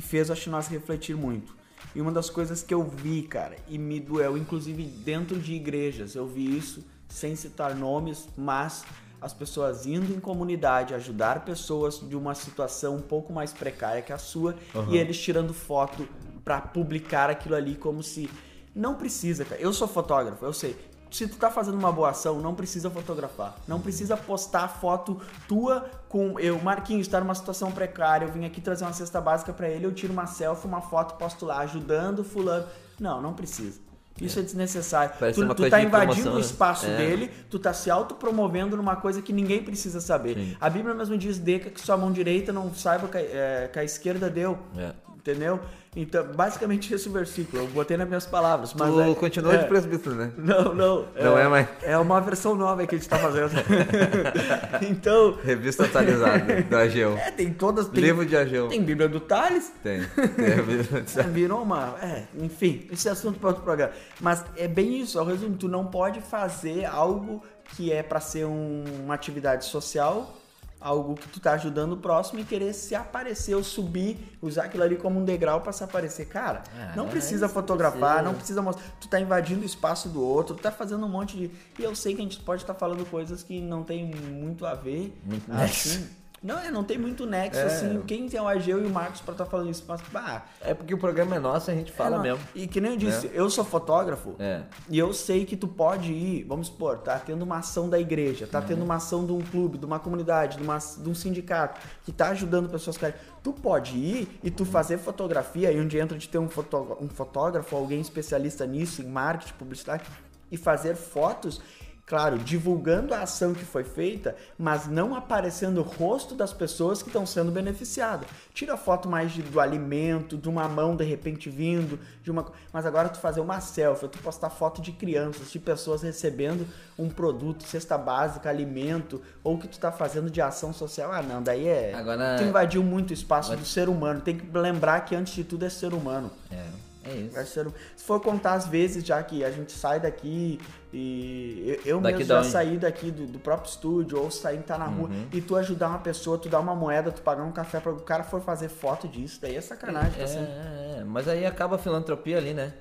[0.00, 1.54] que fez, acho, nós refletir muito.
[1.94, 6.14] E uma das coisas que eu vi, cara, e me doeu, inclusive dentro de igrejas,
[6.14, 8.84] eu vi isso sem citar nomes, mas
[9.20, 14.12] as pessoas indo em comunidade ajudar pessoas de uma situação um pouco mais precária que
[14.12, 14.54] a sua
[14.88, 16.08] e eles tirando foto
[16.42, 18.30] pra publicar aquilo ali como se
[18.74, 19.60] não precisa, cara.
[19.60, 20.76] Eu sou fotógrafo, eu sei.
[21.10, 23.56] Se tu tá fazendo uma boa ação, não precisa fotografar.
[23.66, 28.60] Não precisa postar foto tua com eu, Marquinhos, tá numa situação precária, eu vim aqui
[28.60, 32.24] trazer uma cesta básica para ele, eu tiro uma selfie, uma foto, posto lá, ajudando
[32.24, 32.66] fulano.
[32.98, 33.80] Não, não precisa.
[34.20, 35.14] Isso é, desnecessário.
[35.18, 36.40] Parece Tu, tu tá invadindo o né?
[36.40, 36.96] espaço É.
[36.96, 40.34] dele, tu tá se autopromovendo numa coisa que ninguém precisa saber.
[40.34, 40.56] Sim.
[40.60, 43.84] A Bíblia mesmo diz, Deca, que sua mão direita não saiba que, é, que a
[43.84, 44.58] esquerda deu.
[44.76, 44.92] É.
[45.20, 45.60] Entendeu?
[45.94, 48.72] Então, basicamente esse versículo, eu botei nas minhas palavras.
[48.72, 50.32] Mas tu é- continua é, de presbítero, né?
[50.38, 51.04] Não, não.
[51.22, 51.68] Não é mais.
[51.82, 53.50] É uma versão nova que a gente tá fazendo.
[54.88, 57.16] então, Revista atualizada do Ageu.
[57.18, 57.88] é, tem todas.
[57.88, 58.68] Tem, Livro de Ageu.
[58.68, 59.72] tem Bíblia do Thales.
[59.82, 60.02] Tem.
[60.04, 61.96] Tem a Bíblia É, virou uma.
[62.02, 63.92] É, enfim, esse é assunto para outro programa.
[64.20, 67.42] Mas é bem isso, ao resumo, tu não pode fazer algo
[67.76, 70.34] que é para ser um- uma atividade social,
[70.80, 74.82] algo que tu tá ajudando o próximo e querer se aparecer ou subir, usar aquilo
[74.82, 76.26] ali como um degrau para se aparecer.
[76.26, 78.22] Cara, Ah, não é, precisa fotografar, precisa.
[78.22, 78.84] não precisa mostrar.
[79.00, 81.50] Tu tá invadindo o espaço do outro, tu tá fazendo um monte de.
[81.78, 84.74] E eu sei que a gente pode estar falando coisas que não tem muito a
[84.74, 85.12] ver.
[85.24, 86.08] Muito assim.
[86.42, 87.64] Não, é, não tem muito nexo, É.
[87.64, 88.00] assim.
[88.06, 89.84] Quem tem o Ageu e o Marcos pra estar falando isso?
[89.86, 92.40] Mas, bah, É porque o programa é nosso, a gente fala é, mesmo.
[92.54, 94.62] E que nem eu disse, eu sou fotógrafo É.
[94.88, 98.46] e eu sei que tu pode ir, vamos supor, tá tendo uma ação da igreja,
[98.46, 101.78] tá tendo uma ação de um clube, de uma comunidade, de, uma, de um sindicato,
[102.04, 106.16] que tá ajudando pessoas que Tu pode ir e tu fazer fotografia, aí onde entra
[106.16, 110.04] de ter um, fotó- um fotógrafo, alguém especialista nisso, em marketing, publicidade,
[110.50, 111.60] e fazer fotos.
[112.10, 117.08] Claro, divulgando a ação que foi feita, mas não aparecendo o rosto das pessoas que
[117.08, 118.26] estão sendo beneficiadas.
[118.52, 122.44] Tira foto mais de- do alimento, de uma mão de repente vindo, de uma.
[122.72, 126.66] Mas agora tu fazer uma selfie, tu postar foto de crianças, de pessoas recebendo
[126.98, 131.12] um produto, cesta básica, alimento, ou que tu tá fazendo de ação social.
[131.12, 131.94] Ah, não, daí é.
[131.94, 134.20] Agora- Tu invadiu muito o espaço do ser humano.
[134.20, 136.28] Tem que lembrar que antes de tudo é ser humano.
[136.50, 136.66] É,
[137.04, 137.38] é isso.
[137.38, 140.58] É ser hum- Se for contar as vezes já que a gente sai daqui
[140.92, 142.48] e eu, eu mesmo já onde?
[142.48, 145.26] saí daqui do, do próprio estúdio ou sair tá na rua Uhum.
[145.32, 148.00] e tu ajudar uma pessoa, tu dar uma moeda, tu pagar um café para o
[148.00, 150.12] cara for fazer foto disso, daí é sacanagem.
[150.12, 151.04] tá É, sendo- é, é.
[151.04, 152.72] Mas aí acaba a filantropia ali, né?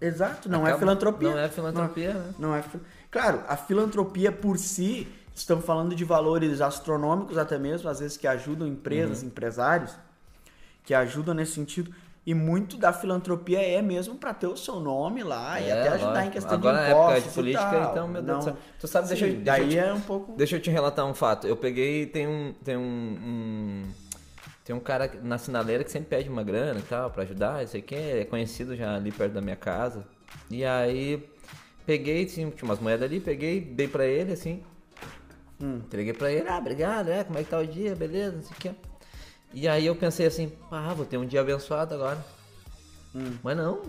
[0.00, 1.30] Exato, não é Acaba- filantropia.
[1.30, 2.34] Não é filantropia, né?
[2.38, 2.64] Não é.
[3.10, 8.26] Claro, a filantropia por si, estamos falando de valores astronômicos até mesmo, às vezes que
[8.26, 9.28] ajudam empresas, Uhum.
[9.28, 9.94] empresários,
[10.84, 11.92] que ajudam nesse sentido.
[12.30, 15.88] E muito da filantropia é mesmo para ter o seu nome lá e É, até
[15.94, 18.56] ajudar em questão Agora de na época de e política, então, meu Deus do céu.
[18.78, 20.32] Tu sabe, deixa eu- Sim, deixa eu daí te- é um pouco...
[20.36, 21.48] Deixa eu te relatar um fato.
[21.48, 22.54] Eu peguei, tem um.
[22.64, 22.80] Tem um.
[22.82, 23.82] um-
[24.64, 27.76] tem um cara na sinaleira que sempre pede uma grana e tal, pra ajudar, isso
[27.76, 30.04] aqui é conhecido já ali perto da minha casa.
[30.48, 31.28] E aí
[31.84, 34.62] peguei, tinha tinha umas moedas ali, peguei, dei pra ele assim.
[35.60, 35.78] Hum.
[35.84, 38.52] Entreguei pra ele, ah, obrigado, é, como é que tá o dia, beleza, não sei
[38.52, 38.89] o que.
[39.52, 42.24] E aí eu pensei assim, ah, vou ter um dia abençoado agora.
[43.14, 43.36] Hum.
[43.42, 43.82] Mas não.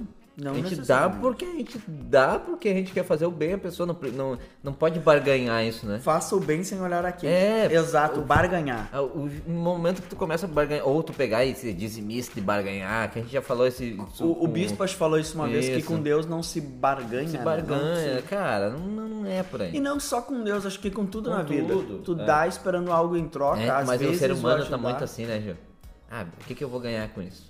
[0.44, 3.54] Não a gente dá porque a gente dá porque a gente quer fazer o bem,
[3.54, 6.00] a pessoa não, não, não pode barganhar isso, né?
[6.00, 7.28] Faça o bem sem olhar aqui.
[7.28, 8.90] É, Exato, o- barganhar.
[8.92, 12.40] Ah, O no momento que tu começa a barganhar, ou tu pegar e ser dizimista
[12.40, 13.96] e barganhar, que a gente já falou esse.
[14.14, 15.88] isso O, o bispo acho falou isso uma vez, que Isso.
[15.88, 17.28] com Deus não se barganha.
[17.28, 17.44] se né?
[17.44, 19.76] barganha, se- cara, não, não é por aí.
[19.76, 21.72] E não só com Deus, acho que com tudo Com na vida.
[21.72, 22.26] tudo, Tu é.
[22.26, 25.26] dá esperando algo em troca, É, às mas vezes o ser humano tá muito assim,
[25.26, 25.56] né, Gil?
[26.10, 27.44] Ah, o que, que eu vou ganhar com isso?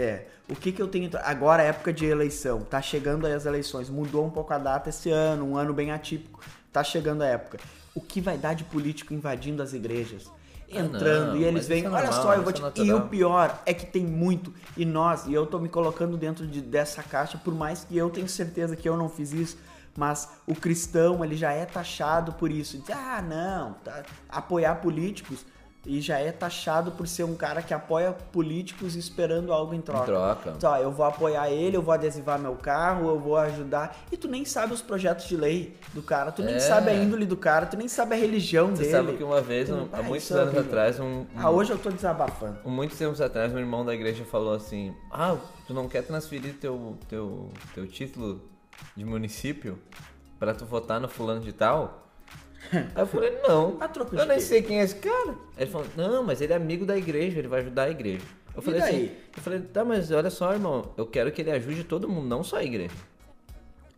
[0.00, 1.10] É, o que que eu tenho...
[1.24, 4.88] Agora é época de eleição, tá chegando aí as eleições, mudou um pouco a data
[4.88, 6.40] esse ano, um ano bem atípico,
[6.72, 7.58] tá chegando a época.
[7.94, 10.30] O que vai dar de político invadindo as igrejas?
[10.70, 12.82] Ah, Entrando, não, e eles vêm, é olha normal, só, eu vou isso te...
[12.82, 16.16] é E o pior é que tem muito, e nós, e eu tô me colocando
[16.16, 19.58] dentro de, dessa caixa, por mais que eu tenho certeza que eu não fiz isso,
[19.96, 22.78] mas o cristão, ele já é taxado por isso.
[22.78, 25.44] Diz, ah, não, tá, apoiar políticos,
[25.86, 30.02] e já é taxado por ser um cara que apoia políticos esperando algo em troca.
[30.02, 30.50] Em troca.
[30.56, 33.96] Então, ó, eu vou apoiar ele, eu vou adesivar meu carro, eu vou ajudar.
[34.12, 36.58] E tu nem sabe os projetos de lei do cara, tu nem É.
[36.58, 38.92] sabe a índole do cara, tu nem sabe a religião Você dele.
[38.92, 41.70] sabe que uma vez, um- há Ah, muitos é anos atrás, um, um- Ah, hoje
[41.70, 42.58] eu tô desabafando.
[42.64, 45.36] um- muitos tempos atrás, um irmão da igreja falou assim: Ah,
[45.66, 48.42] tu não quer transferir teu, teu, teu título
[48.96, 49.78] de município
[50.38, 52.07] pra tu votar no fulano de tal?
[52.72, 53.78] Aí eu falei, não,
[54.12, 55.30] eu nem sei quem é esse cara.
[55.56, 58.24] Aí ele falou, não, mas ele é amigo da igreja, ele vai ajudar a igreja.
[58.54, 58.94] Eu E falei daí?
[59.04, 62.26] assim, eu falei, tá, mas olha só, irmão, eu quero que ele ajude todo mundo,
[62.26, 62.94] não só a igreja.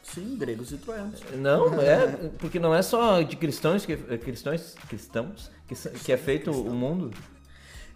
[0.02, 1.20] Sim, gregos e troianos.
[1.36, 2.06] Não, é,
[2.38, 7.10] porque não é só de cristãos que cristãos, cristãos que, que é feito o mundo.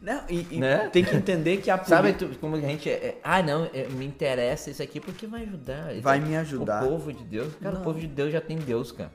[0.01, 0.89] Não, e, e Né?
[0.93, 3.89] tem que entender que a Sabe tu- como a gente é, é, ah, não, é,
[3.89, 5.95] me interessa isso aqui porque vai ajudar.
[6.03, 6.85] Vai é- me ajudar.
[6.85, 7.81] O povo de Deus, cara, Não.
[7.81, 9.11] o povo de Deus já tem Deus, cara.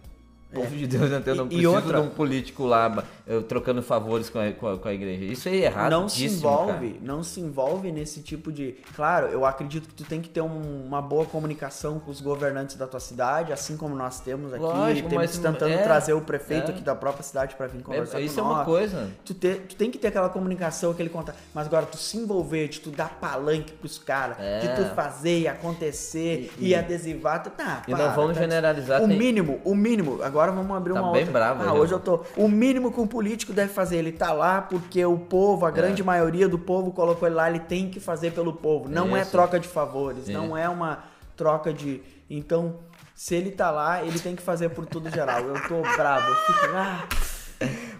[0.54, 3.40] Povo de Deus não, tem, não E- e precisa outra- de um político lá eh,
[3.42, 5.24] trocando favores com a, com a, com a igreja.
[5.26, 5.92] Isso aí é errado.
[5.92, 8.76] não se envolve, não se envolve nesse tipo de.
[8.96, 12.76] Claro, eu acredito que tu tem que ter um- uma boa comunicação com os governantes
[12.78, 14.64] da tua cidade, assim como nós temos aqui.
[14.64, 16.74] Lógico, temos tentando é, trazer o prefeito é.
[16.74, 18.56] aqui da própria cidade para vir conversar isso com é nós.
[18.58, 19.08] uma coisa.
[19.24, 21.38] Tu, ter- tu tem que ter aquela comunicação, aquele contato.
[21.54, 24.60] Mas agora, tu se envolver, de tu dar palanque pros caras, É.
[24.60, 27.84] de tu fazer e acontecer e, adesivar, tu tá.
[27.88, 30.22] E não para, vamos tá- generalizar, O tem- mínimo, o mínimo.
[30.24, 31.40] Agora vamos abrir Tá uma bem outra.
[31.40, 32.22] bravo ah, hoje eu tô.
[32.36, 36.04] O mínimo que um político deve fazer, ele tá lá porque o povo, a grande
[36.04, 38.88] maioria do povo colocou ele lá, ele tem que fazer pelo povo.
[38.90, 39.32] Não é Isso.
[39.32, 40.34] troca de favores, Sim.
[40.34, 41.04] não é uma
[41.36, 42.02] troca de.
[42.30, 42.76] Então,
[43.16, 45.42] se ele tá lá, ele tem que fazer por tudo geral.
[45.42, 46.66] Eu tô bravo, eu fico.
[46.76, 47.06] Ah,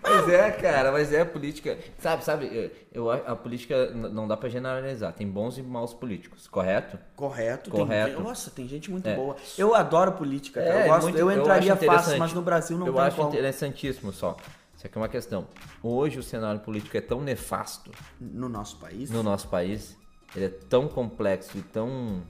[0.02, 1.78] Mas é, cara, mas é a política.
[2.00, 5.12] Sabe, sabe, eu, eu a política não dá pra generalizar.
[5.14, 6.98] Tem bons e maus políticos, correto?
[7.16, 8.16] correto, Correto.
[8.16, 9.16] Tem, nossa, tem gente muito É.
[9.16, 9.36] boa.
[9.58, 10.74] Eu adoro política, cara.
[10.80, 13.02] É, eu, gosto, muito- eu eu entraria acho fácil, mas no Brasil não eu tem
[13.02, 13.30] acho como.
[13.30, 14.38] interessantíssimo só.
[14.76, 15.46] Isso aqui é uma questão.
[15.84, 19.12] Hoje o cenário político é tão nefasto No nosso país.
[19.12, 19.98] no nosso país,
[20.34, 22.24] ele é tão complexo e tão.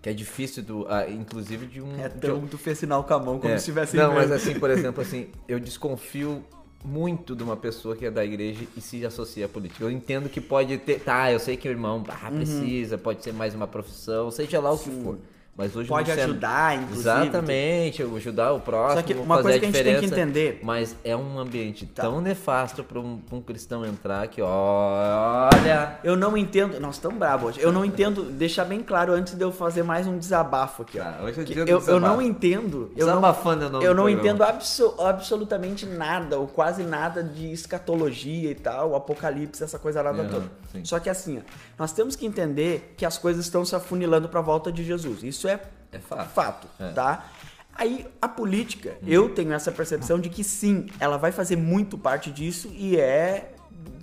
[0.00, 1.98] Que é difícil, do, ah, inclusive, de um.
[2.00, 3.58] É de tão tu fez sinal com a mão como É.
[3.58, 6.44] se tivesse Não, mas assim, por exemplo, assim, eu desconfio
[6.84, 9.82] muito de uma pessoa que é da igreja e se associa à política.
[9.82, 11.00] Eu entendo que pode ter.
[11.00, 12.04] Tá, eu sei que o irmão Uhum.
[12.08, 15.18] ah, precisa, pode ser mais uma profissão, seja lá o que for.
[15.58, 17.00] Mas hoje Pode ajudar, inclusive.
[17.00, 19.00] Exatamente, ajudar o próximo.
[19.00, 22.02] Só que uma coisa que a gente tem que entender- Mas é um ambiente Tá.
[22.02, 25.98] tão nefasto para um, um cristão entrar que, olha.
[26.04, 26.78] Eu não entendo.
[26.78, 27.60] Nós estamos bravos hoje.
[27.60, 28.22] Eu não entendo.
[28.22, 31.00] Deixar bem claro antes de eu fazer mais um desabafo aqui.
[31.00, 31.02] ó.
[31.02, 32.92] Tá, hoje é dia eu, eu não entendo.
[32.96, 34.10] Eu não, Desabafando é eu não programa.
[34.12, 40.20] entendo abso- absolutamente nada, ou quase nada de escatologia e tal, apocalipse, essa coisa nada
[40.22, 40.44] Aham, toda.
[40.70, 40.84] sim.
[40.84, 41.40] Só que assim, ó,
[41.76, 45.22] nós temos que entender que as coisas estão se afunilando para a volta de Jesus.
[45.24, 45.60] Isso é,
[45.92, 46.28] É fato.
[46.30, 46.90] fato, É.
[46.92, 47.26] tá?
[47.74, 52.30] Aí a política, eu tenho essa percepção de que sim, ela vai fazer muito parte
[52.30, 53.52] disso e é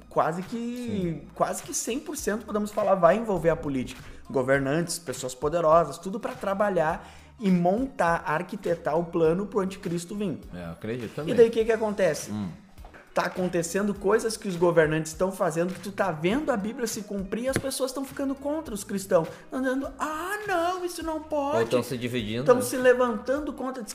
[0.09, 6.19] quase que quase que 100% podemos falar vai envolver a política, governantes, pessoas poderosas, tudo
[6.21, 7.05] para trabalhar
[7.37, 10.39] e montar, arquitetar o plano pro anticristo vir.
[10.53, 11.35] É, eu acredito E também.
[11.35, 12.31] daí o que que acontece?
[12.31, 12.47] Hum.
[13.15, 17.01] Tá acontecendo coisas que os governantes estão fazendo que tu tá vendo a Bíblia se
[17.01, 19.29] cumprir e as pessoas estão ficando contra os cristãos.
[19.49, 21.63] Andando, ah, não, isso não Ou pode.
[21.63, 22.41] estão se dividindo.
[22.41, 23.85] Estão se levantando contra.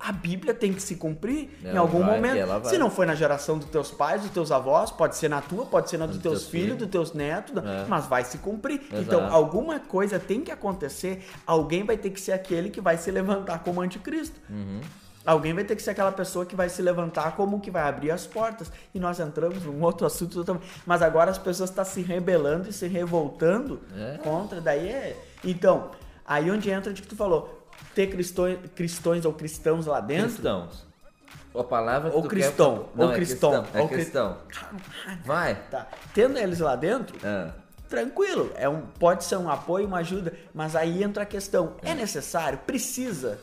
[0.00, 2.68] A Bíblia tem que se cumprir em Ela algum vai, momento.
[2.68, 5.64] Se não foi na geração dos teus pais, dos teus avós, pode ser na tua,
[5.66, 6.78] pode ser na dos Dos teus teus filhos, filhos.
[6.80, 7.86] dos teus netos, É.
[7.88, 8.80] mas vai se cumprir.
[8.80, 9.00] Exato.
[9.02, 13.08] Então, alguma coisa tem que acontecer, alguém vai ter que ser aquele que vai se
[13.12, 14.38] levantar como anticristo.
[14.50, 14.80] Uhum.
[15.26, 18.10] Alguém vai ter que ser aquela pessoa que vai se levantar como que vai abrir
[18.10, 18.70] as portas.
[18.94, 20.66] E nós entramos num outro assunto totalmente.
[20.84, 24.18] Mas agora as pessoas estão se rebelando e se revoltando É.
[24.22, 24.60] contra.
[24.60, 25.16] Daí é.
[25.42, 25.90] Então,
[26.26, 27.66] aí onde entra o que tu falou.
[27.94, 30.28] Ter cristões, cristões ou cristãos lá dentro.
[30.32, 30.86] Cristãos.
[31.56, 32.98] A palavra que Ou cristão, quer...
[32.98, 33.78] Não, ou é cristão, cristão.
[33.78, 34.36] É ou cri- cristão.
[35.24, 35.54] Vai.
[35.70, 35.86] Tá.
[36.12, 37.50] Tendo eles lá dentro, Ah,
[37.88, 38.50] tranquilo.
[38.56, 40.34] É um, pode ser um apoio, uma ajuda.
[40.52, 42.58] Mas aí entra a questão: é necessário?
[42.66, 43.38] Precisa?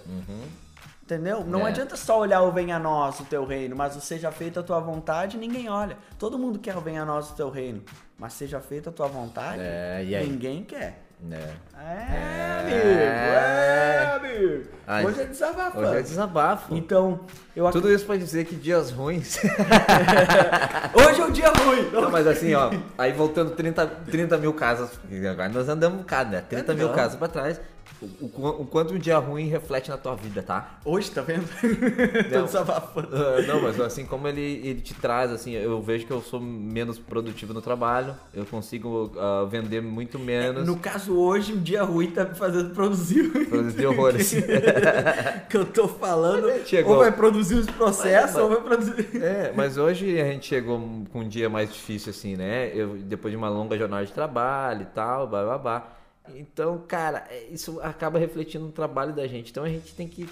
[1.03, 1.43] Entendeu?
[1.45, 1.69] Não É.
[1.69, 4.63] adianta só olhar o venha a nós o teu reino, mas o seja feita a
[4.63, 5.97] tua vontade, ninguém olha.
[6.17, 7.81] Todo mundo quer o venha a nós o teu reino,
[8.17, 11.03] mas seja feita a tua vontade, É, ninguém quer.
[11.19, 11.53] né.
[11.77, 12.59] É, É.
[12.61, 14.63] amigo, é, amigo.
[14.87, 15.87] Ai, Hoje é desabafando.
[15.87, 16.75] Hoje é desabafo.
[16.75, 17.19] Então,
[17.55, 19.37] eu ac- Tudo isso pra dizer que dias ruins.
[20.93, 21.89] Hoje é o dia ruim.
[21.91, 24.91] Não, mas assim, ó, aí voltando 30, 30 mil casas,
[25.29, 26.43] agora nós andamos um bocado, né?
[26.47, 27.01] 30 mil Andamos.
[27.01, 27.59] casas pra trás.
[28.01, 30.79] O, o, o quanto um dia ruim reflete na tua vida, tá?
[30.83, 31.47] Hoje, tá vendo?
[32.31, 33.09] Tô desabafando.
[33.15, 36.39] Ah, não, mas assim, como ele, ele te traz, assim, eu vejo que eu sou
[36.39, 40.65] menos produtivo no trabalho, eu consigo ah, vender muito menos.
[40.65, 43.29] No caso, hoje, um dia ruim tá me fazendo produzir.
[43.47, 44.33] Produzir horrores.
[45.49, 46.65] que eu tô falando.
[46.65, 46.93] Chegou.
[46.93, 49.21] Ou vai produzir os processos, Mas- ou vai produzir.
[49.21, 50.79] É, mas hoje a gente chegou
[51.11, 52.71] com um dia mais difícil, assim, né?
[52.73, 56.00] Eu, depois de uma longa jornada de trabalho e tal, babá.
[56.35, 59.51] Então, cara, é, isso acaba refletindo no trabalho da gente.
[59.51, 60.27] Então a gente tem que.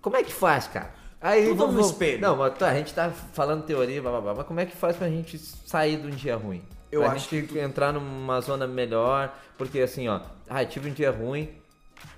[0.00, 0.90] Como é que faz, cara?
[1.20, 2.20] Aí Tudo no espelho.
[2.20, 5.08] Não, mas tá, a gente tá falando teoria, babá, mas como é que faz pra
[5.08, 6.62] gente sair de um dia ruim?
[6.90, 11.10] Eu pra acho gente entrar numa zona melhor, porque assim, ó, ah, tive um dia
[11.10, 11.50] ruim,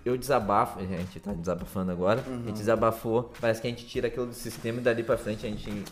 [0.04, 2.44] eu desabafo, a gente tá desabafando agora, a Uhum.
[2.46, 5.48] gente desabafou, parece que a gente tira aquilo do sistema e dali pra frente a
[5.50, 5.84] gente.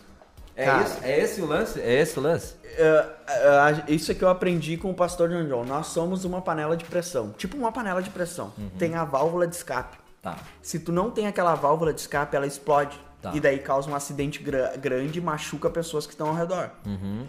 [0.60, 0.82] É Cara.
[0.84, 0.96] isso?
[1.02, 1.80] É esse o lance?
[1.80, 2.54] É esse o lance?
[2.64, 5.64] É, é, isso é que eu aprendi com o pastor John John.
[5.64, 7.30] Nós somos uma panela de pressão.
[7.36, 8.52] Tipo uma panela de pressão.
[8.58, 8.70] Uhum.
[8.78, 9.96] Tem a válvula de escape.
[10.20, 10.36] Tá.
[10.60, 12.98] Se tu não tem aquela válvula de escape, ela explode.
[13.22, 13.32] Tá.
[13.34, 16.70] E daí causa um acidente gra- grande e machuca pessoas que estão ao redor.
[16.86, 17.26] Uhum.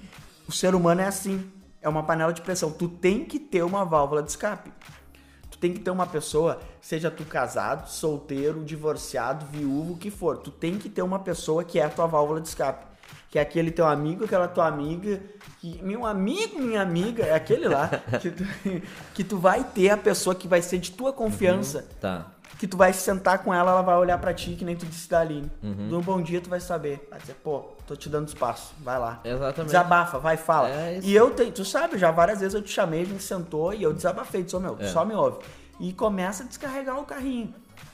[0.47, 1.49] O ser humano é assim.
[1.81, 2.69] É uma panela de pressão.
[2.71, 4.71] Tu tem que ter uma válvula de escape.
[5.49, 10.37] Tu tem que ter uma pessoa, seja tu casado, solteiro, divorciado, viúvo, o que for.
[10.37, 12.85] Tu tem que ter uma pessoa que é a tua válvula de escape.
[13.31, 15.19] Que é aquele teu amigo, aquela tua amiga.
[15.61, 17.87] Que, meu amigo, minha amiga, é aquele lá.
[18.21, 18.43] que, tu,
[19.13, 21.85] que tu vai ter a pessoa que vai ser de tua confiança.
[22.01, 22.27] Tá.
[22.59, 25.09] Que tu vai sentar com ela, ela vai olhar pra ti, que nem tu disse
[25.09, 25.49] da Aline.
[25.63, 25.87] Uhum.
[25.87, 27.07] No bom dia tu vai saber.
[27.09, 29.21] Vai dizer, pô, tô te dando espaço, vai lá.
[29.23, 29.67] Exatamente.
[29.67, 30.69] Desabafa, vai, fala.
[30.69, 33.73] É e eu tenho, tu sabe, já várias vezes eu te chamei, a gente sentou
[33.73, 34.87] e eu desabafei, disse, meu, É.
[34.87, 35.39] só me ouve.
[35.79, 37.51] E começa a descarregar o carrinho.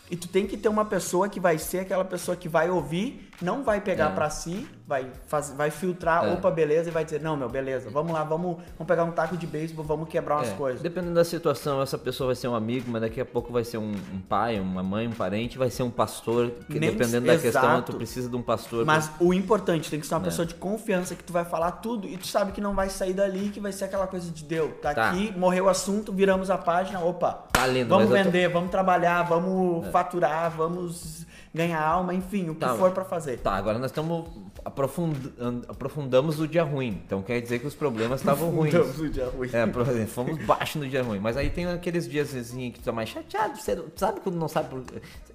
[0.10, 3.30] E tu tem que ter uma pessoa que vai ser aquela pessoa que vai ouvir,
[3.42, 4.16] não vai pegar É.
[4.16, 6.32] pra si, vai, faz, vai filtrar, É.
[6.34, 9.36] opa, beleza, e vai dizer, não, meu, beleza, vamos lá, vamos, vamos pegar um taco
[9.36, 10.82] de beisebol, vamos quebrar umas É, coisas.
[10.82, 13.78] Dependendo da situação, essa pessoa vai ser um amigo, mas daqui a pouco vai ser
[13.80, 17.38] um, um pai, uma mãe, um parente, vai ser um pastor, que Nem- dependendo da
[17.38, 18.86] questão, tu precisa de um pastor.
[18.86, 20.24] Mas o importante tem que ser uma É.
[20.24, 23.14] pessoa de confiança que tu vai falar tudo e tu sabe que não vai sair
[23.14, 25.10] dali, que vai ser aquela coisa de deu, tá, Tá.
[25.10, 27.44] aqui, morreu o assunto, viramos a página, opa.
[27.52, 28.24] Tá lindo, Vamos eu tô- É.
[28.24, 32.76] vender, vamos trabalhar, vamos faturar, vamos ganhar alma, enfim, o que Tá.
[32.76, 33.38] for pra fazer.
[33.40, 34.26] Tá, agora nós estamos
[34.64, 37.02] aprofundando, aprofundamos o dia ruim.
[37.06, 38.74] Então quer dizer que os problemas estavam ruins.
[38.76, 39.50] Aprofundamos o dia ruim.
[39.52, 41.20] É, por exemplo, fomos baixo no dia ruim.
[41.20, 43.58] Mas aí tem aqueles dias assim, que tu tá mais chateado.
[43.60, 44.84] Você sabe quando não sabe por...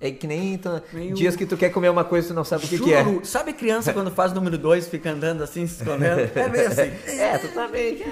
[0.00, 2.44] É que nem tu- Meio- dias que tu quer comer uma coisa e tu não
[2.44, 3.04] sabe o que, que é.
[3.24, 6.20] Sabe criança quando faz número 2 fica andando assim, se escondendo?
[6.34, 6.90] É meio assim.
[7.20, 8.02] É, tu também.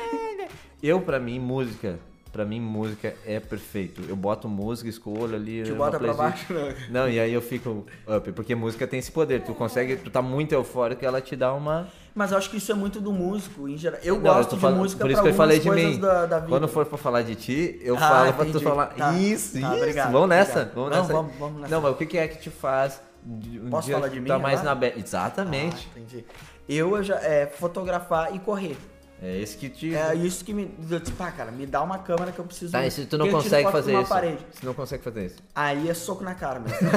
[0.83, 1.99] Eu, pra mim, música.
[2.33, 4.03] Pra mim, música é perfeito.
[4.09, 5.65] Eu boto música, escolho ali.
[5.65, 6.77] Te bota pra baixo, né?
[6.89, 9.43] Não, e aí eu fico up, porque música tem esse poder.
[9.43, 11.89] Tu consegue, tu tá muito eufórico e ela te dá uma.
[12.15, 13.99] Mas eu acho que isso é muito do músico, em geral.
[14.05, 15.99] Eu Não, gosto tô de falando- música Por isso que eu falei de mim.
[15.99, 16.41] da, da.
[16.43, 18.65] Quando for pra falar de ti, eu Ah, falo pra tu entendi.
[18.65, 18.87] falar.
[18.87, 19.13] Tá.
[19.15, 19.77] Isso, Tá, isso.
[19.77, 20.51] obrigado, vamos nessa.
[20.61, 20.75] obrigado.
[20.75, 21.13] Vamos Não, nessa.
[21.13, 21.75] vamos- vamos nessa.
[21.75, 23.01] Não, mas o que é que te faz.
[23.27, 24.75] Um Posso dia falar de mim Tá mais agora?
[24.75, 24.95] na be...
[24.99, 25.89] Exatamente.
[25.95, 26.25] Ah, entendi.
[26.69, 28.77] Eu, eu já, é, fotografar e correr.
[29.23, 29.95] É esse que te.
[29.95, 30.75] É isso que me.
[30.91, 32.73] Eu disse, pá, cara, me dá uma câmera que eu preciso.
[32.73, 34.09] Tá, e se tu não consegue foto fazer uma isso?
[34.09, 34.47] Parede.
[34.53, 35.43] Se não consegue fazer isso.
[35.55, 36.79] Aí é soco na cara mesmo.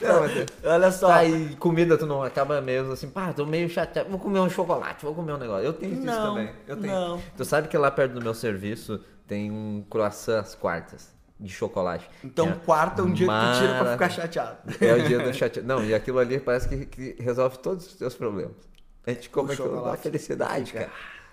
[0.00, 0.46] Não, mas...
[0.64, 1.08] Olha só.
[1.08, 4.48] Tá, e comida tu não acaba mesmo assim, pá, tô meio chateado, vou comer um
[4.48, 5.64] chocolate, vou comer um negócio.
[5.64, 6.50] Eu tenho isso Não, também.
[6.66, 6.92] Eu tenho.
[6.92, 7.22] não.
[7.36, 12.08] Tu sabe que lá perto do meu serviço tem um croissant às quartas de chocolate.
[12.22, 14.58] Então, É quarta é um dia que tu tira pra ficar chateado.
[14.80, 15.66] É o dia do chateado.
[15.66, 18.54] Não, e aquilo ali parece que, que resolve todos os teus problemas.
[19.06, 20.90] A gente come O aquilo da felicidade, cara.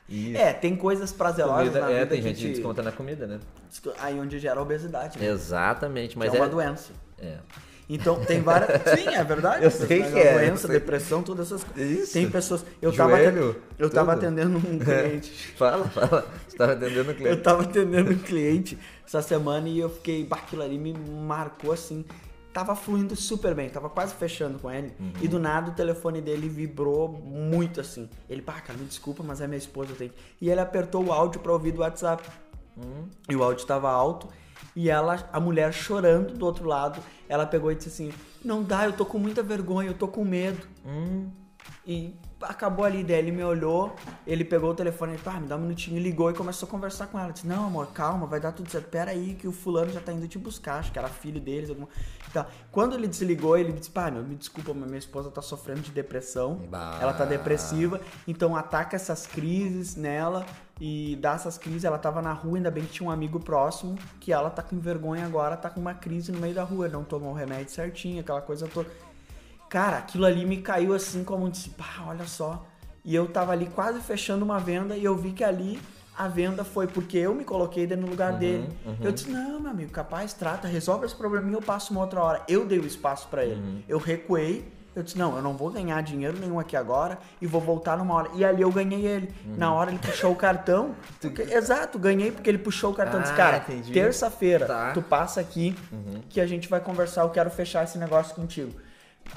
[0.07, 0.37] Isso.
[0.37, 3.27] É, tem coisas prazerosas Comida, na é, vida tem que gente que desconta na comida,
[3.27, 3.39] né?
[3.99, 5.19] Aí onde gera obesidade.
[5.19, 5.27] né?
[5.27, 6.39] Exatamente, mas é é.
[6.39, 6.93] uma doença.
[7.19, 7.37] É.
[7.89, 8.81] Então tem várias.
[8.99, 9.63] Sim, é verdade.
[9.63, 11.99] Eu sei que é, eu Doença, depressão, todas essas coisas.
[11.99, 12.13] Isso.
[12.13, 12.65] Tem pessoas.
[12.81, 15.31] Eu tava, Joelho, aten- eu tava atendendo um cliente.
[15.55, 16.27] Fala, fala.
[16.47, 17.41] Você tava atendendo Eu cliente.
[17.41, 22.03] tava atendendo um cliente essa semana e eu fiquei, bah, aquilo ali me marcou assim.
[22.51, 24.91] Tava fluindo super bem, tava quase fechando com ele.
[24.99, 25.11] Uhum.
[25.21, 28.09] E do nada o telefone dele vibrou muito assim.
[28.27, 30.09] Ele, pá, cara, me desculpa, mas é minha esposa, eu tenho.
[30.09, 32.23] que-" E ele apertou o áudio pra ouvir do WhatsApp.
[32.75, 33.05] Hum.
[33.29, 34.27] E o áudio tava alto.
[34.77, 38.13] E ela, a mulher chorando do outro lado, ela pegou e disse assim:
[38.45, 40.67] Não dá, eu tô com muita vergonha, eu tô com medo.
[40.85, 41.31] Hum.
[41.83, 43.95] E acabou ali, daí ele me olhou,
[44.27, 47.07] ele pegou o telefone e pá, me dá um minutinho, ligou e começou a conversar
[47.07, 47.33] com ela.
[47.33, 48.87] Disse, não, amor, calma, vai dar tudo certo.
[48.89, 51.71] Pera aí que o fulano já tá indo te buscar, acho que era filho deles,
[51.71, 51.89] alguma.
[52.29, 55.81] Então, quando ele desligou, ele disse, pá, meu, me desculpa, mas minha esposa tá sofrendo
[55.81, 56.55] de depressão.
[56.69, 56.99] Bah.
[57.01, 60.45] Ela tá depressiva, então ataca essas crises nela
[60.79, 61.83] e dá essas crises.
[61.83, 64.79] Ela tava na rua, ainda bem que tinha um amigo próximo, que ela tá com
[64.79, 68.19] vergonha agora, tá com uma crise no meio da rua, não tomou o remédio certinho,
[68.19, 68.89] aquela coisa toda.
[69.69, 72.65] Cara, aquilo ali me caiu assim como disse, pá, olha só.
[73.03, 75.79] E eu tava ali quase fechando uma venda e eu vi que ali
[76.17, 78.67] a venda foi porque eu me coloquei dentro no lugar dele.
[79.01, 82.41] Eu disse, não, meu amigo, capaz, trata, resolve esse probleminha, eu passo uma outra hora.
[82.47, 83.83] Eu dei o espaço pra ele.
[83.87, 87.61] Eu recuei, eu disse, não, eu não vou ganhar dinheiro nenhum aqui agora e vou
[87.61, 88.29] voltar numa hora.
[88.33, 89.31] E ali eu ganhei ele.
[89.57, 90.95] Na hora ele puxou o cartão.
[91.21, 93.19] porque- exato, ganhei porque ele puxou o cartão.
[93.21, 93.91] disse, Ah, cara, entendi.
[93.93, 94.91] terça-feira, Tá.
[94.93, 95.75] tu passa aqui
[96.29, 98.71] que a gente vai conversar, eu quero fechar esse negócio contigo.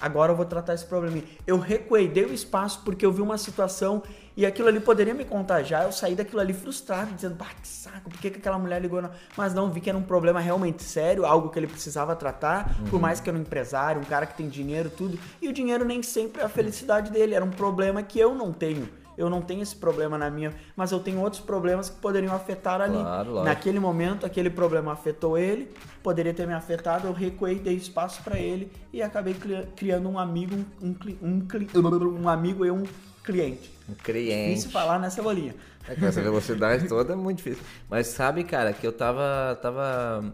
[0.00, 1.24] Agora eu vou tratar esse probleminha.
[1.46, 4.02] Eu recuei, dei o espaço porque eu vi uma situação
[4.40, 5.84] e aquilo ali poderia me contagiar.
[5.84, 9.02] Eu saí daquilo ali frustrado, dizendo, bah, que saco, por que, que aquela mulher ligou?
[9.02, 9.10] Não?
[9.36, 12.98] Mas não, vi que era um problema realmente sério, algo que ele precisava tratar, por
[12.98, 15.18] mais que era um empresário, um cara que tem dinheiro, tudo.
[15.42, 18.50] E o dinheiro nem sempre é a felicidade dele, era um problema que eu não
[18.50, 18.88] tenho.
[19.18, 22.80] Eu não tenho esse problema na minha, mas eu tenho outros problemas que poderiam afetar
[22.80, 22.96] ali.
[22.96, 23.44] Claro, lógico.
[23.44, 25.70] Naquele momento, aquele problema afetou ele,
[26.02, 30.18] poderia ter me afetado, eu recuei, dei espaço pra ele e acabei cri- criando um
[30.18, 32.84] amigo, um, um, um, um amigo e um
[33.22, 33.70] cliente.
[33.90, 34.50] Um cliente.
[34.50, 35.54] Difícil falar nessa bolinha.
[35.88, 37.62] É, com essa velocidade toda é muito difícil.
[37.88, 39.58] Mas sabe, cara, que eu tava.
[39.60, 40.32] tava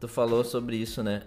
[0.00, 1.24] Tu falou sobre isso, né?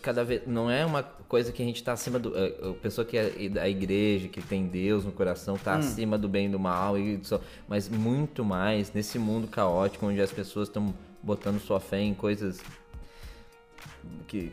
[0.00, 3.04] Cada vez não é uma coisa que a gente tá acima do a a pessoa
[3.04, 6.58] que é da igreja, que tem Deus no coração, tá acima do bem e do
[6.58, 11.80] mal e só, mas muito mais nesse mundo caótico onde as pessoas estão botando sua
[11.80, 12.60] fé em coisas
[14.28, 14.52] que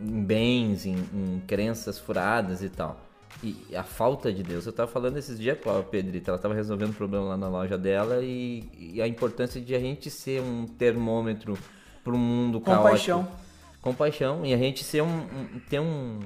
[0.00, 3.00] em bens, em, em crenças furadas e tal.
[3.42, 4.66] E a falta de Deus.
[4.66, 7.48] Eu tava falando esses dias com a Pedrita, ela tava resolvendo um problema lá na
[7.48, 11.56] loja dela e, e a importância de a gente ser um termômetro
[12.04, 13.24] pro mundo Compaixão.
[13.24, 13.42] caótico.
[13.80, 14.46] Compaixão.
[14.46, 16.20] E a gente ser um, um- ter um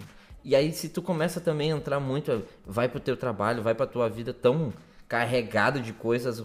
[0.45, 3.85] e aí se tu começa também a entrar muito, vai pro teu trabalho, vai pra
[3.87, 4.73] tua vida tão
[5.09, 6.43] carregado de coisas,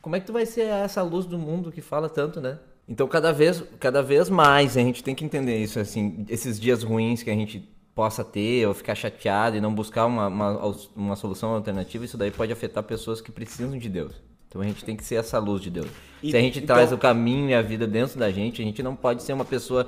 [0.00, 2.58] como é que tu vai ser essa luz do mundo que fala tanto, né?
[2.88, 6.82] Então cada vez, cada vez mais a gente tem que entender isso, assim, esses dias
[6.82, 11.16] ruins que a gente possa ter ou ficar chateado e não buscar uma, uma, uma
[11.16, 14.12] solução alternativa, isso daí pode afetar pessoas que precisam de Deus.
[14.48, 15.88] Então a gente tem que ser essa luz de Deus.
[16.22, 18.64] E- Se a gente então- traz o caminho e a vida dentro da gente, a
[18.64, 19.86] gente não pode ser uma pessoa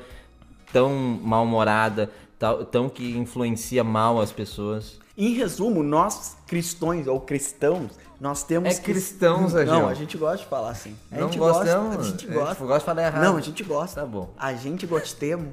[0.73, 0.91] tão
[1.23, 4.99] mal-humorada, tal- tão que influencia mal as pessoas.
[5.17, 9.89] Em resumo, nós cristãos ou cristãos, nós temos É que- cristãos, Não, Agel.
[9.89, 10.95] a gente gosta de falar assim.
[11.11, 11.97] A Não gente gostamos.
[11.97, 12.55] gosta, a gente É, gosta.
[12.55, 13.23] tipo, gosta de falar errado.
[13.25, 14.01] Não, a gente gosta.
[14.01, 14.31] Tá bom.
[14.39, 15.49] A gente gostemos.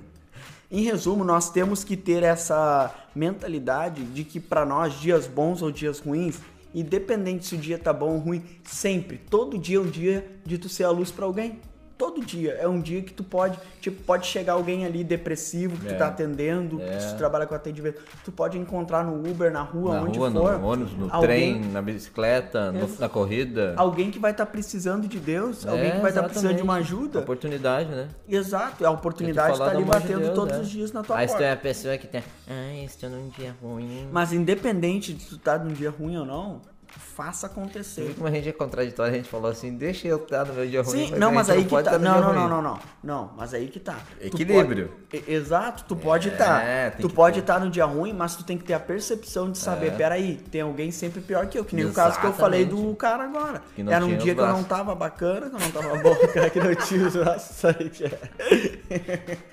[0.75, 5.69] Em resumo, nós temos que ter essa mentalidade de que para nós dias bons ou
[5.69, 6.39] dias ruins,
[6.73, 10.57] independente se o dia tá bom ou ruim, sempre, todo dia é um dia de
[10.57, 11.59] tu ser a luz para alguém.
[12.03, 15.87] Todo dia é um dia que tu pode, tipo, pode chegar alguém ali depressivo que
[15.87, 15.93] É.
[15.93, 16.99] tu tá atendendo, É.
[16.99, 20.29] se tu trabalha com atendimento, tu pode encontrar no Uber, na rua, Na onde rua,
[20.29, 23.73] for, no ônibus, no alguém- trem, na bicicleta, no- na corrida.
[23.77, 26.75] alguém que vai estar precisando de Deus, alguém É, que vai estar precisando de uma
[26.75, 27.19] ajuda.
[27.19, 28.09] Oportunidade, né?
[28.27, 30.59] Exato, a É tu oportunidade está ali do amor de batendo Deus, todos é.
[30.59, 31.43] os dias na tua Aí porta.
[31.45, 32.21] é a pessoa que tem.
[32.49, 34.09] Ai, estou num dia ruim.
[34.11, 36.61] Mas independente de tu estar num dia ruim ou não,
[36.99, 38.13] faça acontecer.
[38.15, 40.81] como a gente é contraditório, a gente falou assim, deixa eu estar no meu dia
[40.81, 41.07] ruim.
[41.07, 41.97] Sim, não, mas aí que pode tá.
[41.97, 42.79] no Não, não, não, não, não.
[43.03, 43.97] Não, mas aí que tá.
[44.19, 44.91] Tu Equilíbrio.
[45.09, 46.63] pode- E- Exato, tu pode estar.
[46.63, 48.79] É, tem tu que pode estar no dia ruim, mas tu tem que ter a
[48.79, 49.91] percepção de saber, É.
[49.91, 52.75] peraí, tem alguém sempre pior que eu, que nem o caso que eu falei do
[52.75, 52.97] Exatamente.
[52.97, 53.61] cara agora.
[53.75, 56.11] Que não Era um dia que eu não tava bacana, que eu não tava bom,
[56.23, 57.65] o cara que não tinha os braços.
[57.65, 58.09] aí já-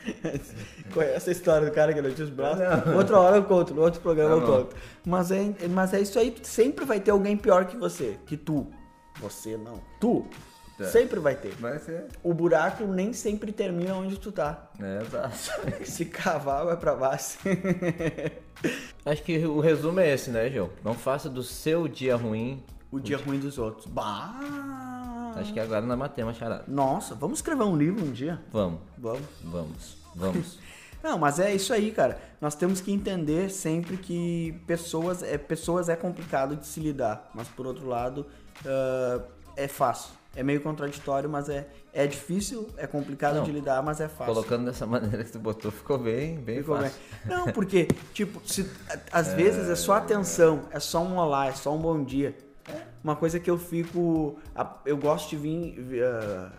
[0.92, 2.60] Conhece a história do cara que não tinha os braços?
[2.96, 4.76] Outra hora eu conto, no outro programa eu Tá conto.
[5.06, 8.66] Mas é, mas é isso aí, sempre vai ter alguém pior que você, que tu.
[9.20, 9.80] Você não.
[10.00, 10.24] Tu.
[10.78, 10.86] Tá.
[10.86, 11.54] Sempre vai ter.
[11.56, 12.06] Vai ser.
[12.22, 14.70] O buraco nem sempre termina onde tu tá.
[14.80, 15.34] É, exato.
[15.84, 17.38] Se cavar, vai pra baixo.
[19.04, 20.70] Acho que o resumo é esse, né, João?
[20.84, 22.62] Não faça do seu dia ruim.
[22.90, 23.86] o dia ruim dos outros.
[23.86, 25.34] Bah!
[25.36, 26.64] Acho que agora nós matemos a charada.
[26.66, 28.40] Nossa, vamos escrever um livro um dia?
[28.52, 29.22] Vamos, Vamos.
[29.44, 30.58] vamos, vamos.
[31.02, 32.18] Não, mas é isso aí, cara.
[32.40, 37.30] Nós temos que entender sempre que pessoas é, pessoas é complicado de se lidar.
[37.34, 38.26] Mas por outro lado,
[38.66, 39.20] ah,
[39.56, 40.12] é fácil.
[40.36, 44.32] É meio contraditório, mas é, é difícil, é complicado Não, de lidar, mas é fácil.
[44.32, 46.88] Colocando dessa maneira que tu botou, ficou bem, bem Ficou bem.
[46.88, 47.00] fácil.
[47.26, 48.70] Não, porque, tipo, se,
[49.10, 52.36] às vezes é só atenção, é só um olá, é só um bom dia.
[53.02, 54.38] Uma coisa que eu fico.
[54.86, 55.80] Eu gosto de vir.
[55.80, 56.52] vi- ah,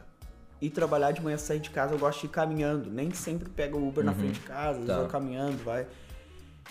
[0.61, 2.89] ir trabalhar de manhã, sair de casa, eu gosto de ir caminhando.
[2.89, 5.01] Nem sempre pego o Uber na frente de casa, às vezes Tá.
[5.01, 5.87] eu caminhando, vai.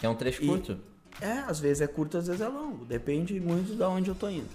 [0.03, 0.79] É um trecho E- curto.
[1.21, 2.85] É, às vezes é curto, às vezes é longo.
[2.85, 4.49] Depende muito de onde eu tô indo.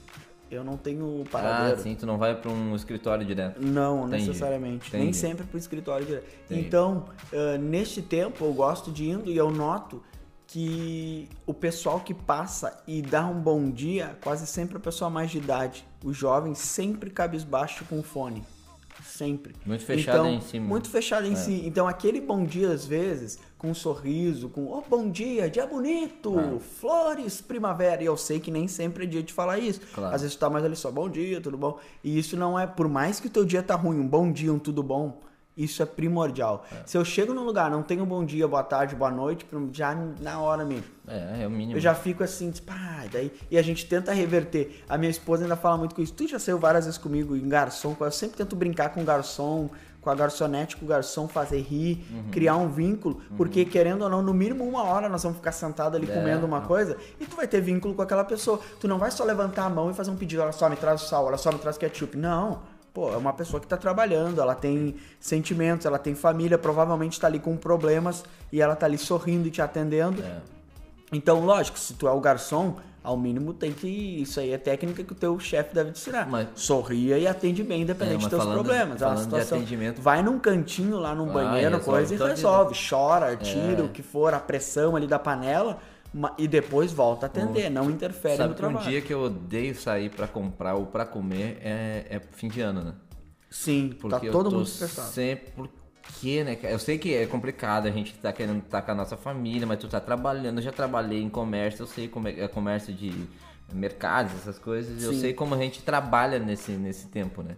[0.49, 1.81] Eu não tenho Ah, paradeiro.
[1.81, 3.59] sim, tu não vai pra um escritório direto.
[3.61, 4.89] Não, Entendi, necessariamente.
[4.93, 5.17] Nem entendi.
[5.17, 6.25] sempre pro escritório direto.
[6.45, 6.61] Entendi.
[6.67, 10.01] Então, ah, neste tempo eu gosto de indo e eu noto
[10.47, 15.09] que o pessoal que passa e dá um bom dia, quase sempre é a pessoa
[15.09, 15.85] mais de idade.
[16.03, 18.43] O jovem sempre cabisbaixo com o fone.
[19.15, 19.55] Sempre.
[19.65, 20.67] Muito fechado então, em si mesmo.
[20.67, 21.35] Muito fechado em É.
[21.35, 21.63] si.
[21.65, 26.37] Então, aquele bom dia, às vezes, com um sorriso, com oh, bom dia, dia bonito,
[26.37, 26.59] É.
[26.59, 28.03] flores, primavera.
[28.03, 29.79] E eu sei que nem sempre é dia de falar isso.
[29.93, 30.13] Claro.
[30.13, 31.79] Às vezes tu tá mais ali só, bom dia, tudo bom.
[32.03, 34.51] E isso não é, por mais que o teu dia tá ruim, um bom dia,
[34.51, 35.21] um tudo bom,
[35.57, 36.65] isso é primordial.
[36.85, 40.39] Se eu chego num lugar, não tenho bom dia, boa tarde, boa noite, já na
[40.39, 40.85] hora mesmo.
[41.07, 41.77] É, é o mínimo.
[41.77, 43.31] Eu já fico assim, tipo, ah, daí.
[43.49, 44.83] E a gente tenta reverter.
[44.89, 46.13] A minha esposa ainda fala muito com isso.
[46.13, 47.95] Tu já saiu várias vezes comigo em garçom.
[47.99, 49.69] Eu sempre tento brincar com o garçom,
[50.01, 52.31] com a garçonete, com o garçom, fazer rir, Uhum.
[52.31, 53.21] criar um vínculo.
[53.37, 56.45] Porque, querendo ou não, no mínimo uma hora nós vamos ficar sentados ali É, comendo
[56.45, 56.67] uma não.
[56.67, 58.59] coisa e tu vai ter vínculo com aquela pessoa.
[58.79, 61.01] Tu não vai só levantar a mão e fazer um pedido, olha só, me traz
[61.03, 62.17] o sal, olha só, me traz ketchup.
[62.17, 62.59] Não.
[62.95, 67.27] Pô, é uma pessoa que tá trabalhando, ela tem sentimentos, ela tem família, provavelmente tá
[67.27, 68.23] ali com problemas
[68.53, 70.23] e ela tá ali sorrindo e te atendendo.
[70.23, 70.37] É.
[71.11, 73.87] Então, lógico, se tu é o garçom, ao mínimo tem que.
[73.87, 76.25] Isso aí é técnica que o teu chefe deve te ensinar.
[76.27, 79.01] Mas- Sorria e atende bem, independente É, dos teus falando- problemas.
[79.01, 79.57] É uma falando de situação.
[79.57, 82.75] atendimento- Vai num cantinho lá num Vai, banheiro, resolve coisa, e resolve.
[82.89, 83.83] Chora, tira É.
[83.83, 85.77] o que for, a pressão ali da panela,
[86.37, 87.69] e depois volta a atender.
[87.69, 88.89] Não interfere Sabe no que um trabalho.
[88.89, 92.83] dia que eu odeio sair pra comprar ou pra comer é, é fim de ano,
[92.83, 92.93] né?
[93.49, 95.09] Sim, Porque tá eu todo mundo estressado.
[95.09, 95.51] sempre...
[95.53, 95.69] por-
[96.19, 96.55] que, né?
[96.61, 99.79] Eu sei que é complicado, a gente tá querendo estar com a nossa família, mas
[99.79, 103.11] tu tá trabalhando, eu já trabalhei em comércio, eu sei como é, é comércio de
[103.73, 105.19] mercados, essas coisas, eu Sim.
[105.19, 107.55] sei como a gente trabalha nesse, nesse tempo, né?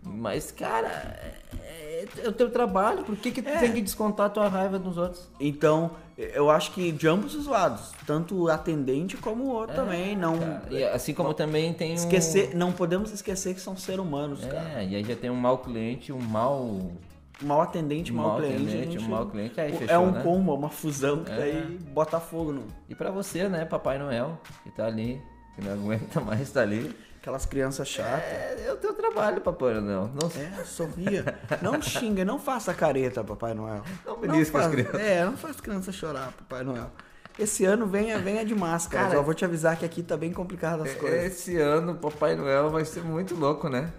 [0.00, 1.87] Mas, cara, é,
[2.24, 3.58] é o teu trabalho, por que, que tu É.
[3.58, 5.28] tem que descontar a tua raiva nos outros?
[5.40, 10.16] Então, eu acho que de ambos os lados, tanto o atendente como o outro também,
[10.16, 11.94] não É, Cara, e assim como também tem um...
[11.94, 14.80] esquecer, não podemos esquecer que são seres humanos, cara.
[14.80, 16.90] É, e aí já tem um mau cliente, um mau...
[17.40, 20.22] Mal atendente, mal, Mal cliente, gente- um mau cliente, aí é fechou, um né?
[20.24, 21.36] combo, é uma fusão que É.
[21.36, 25.22] daí bota fogo no E pra você, né, Papai Noel, que tá ali,
[25.54, 26.92] que não aguenta mais tá ali.
[27.20, 28.22] Aquelas crianças chatas.
[28.24, 30.10] É, é o teu trabalho, Papai Noel.
[30.14, 31.38] Não, É, sorria.
[31.62, 33.82] Não xinga, não faça careta, Papai Noel.
[34.06, 35.00] Não belisca as faz- crianças.
[35.00, 36.90] É, não faz criança chorar, Papai Noel.
[37.38, 39.04] Esse ano venha, venha de máscara.
[39.04, 41.24] Cara, Só vou te avisar que aqui tá bem complicado as coisas.
[41.24, 43.92] Esse ano, Papai Noel vai ser muito louco, né?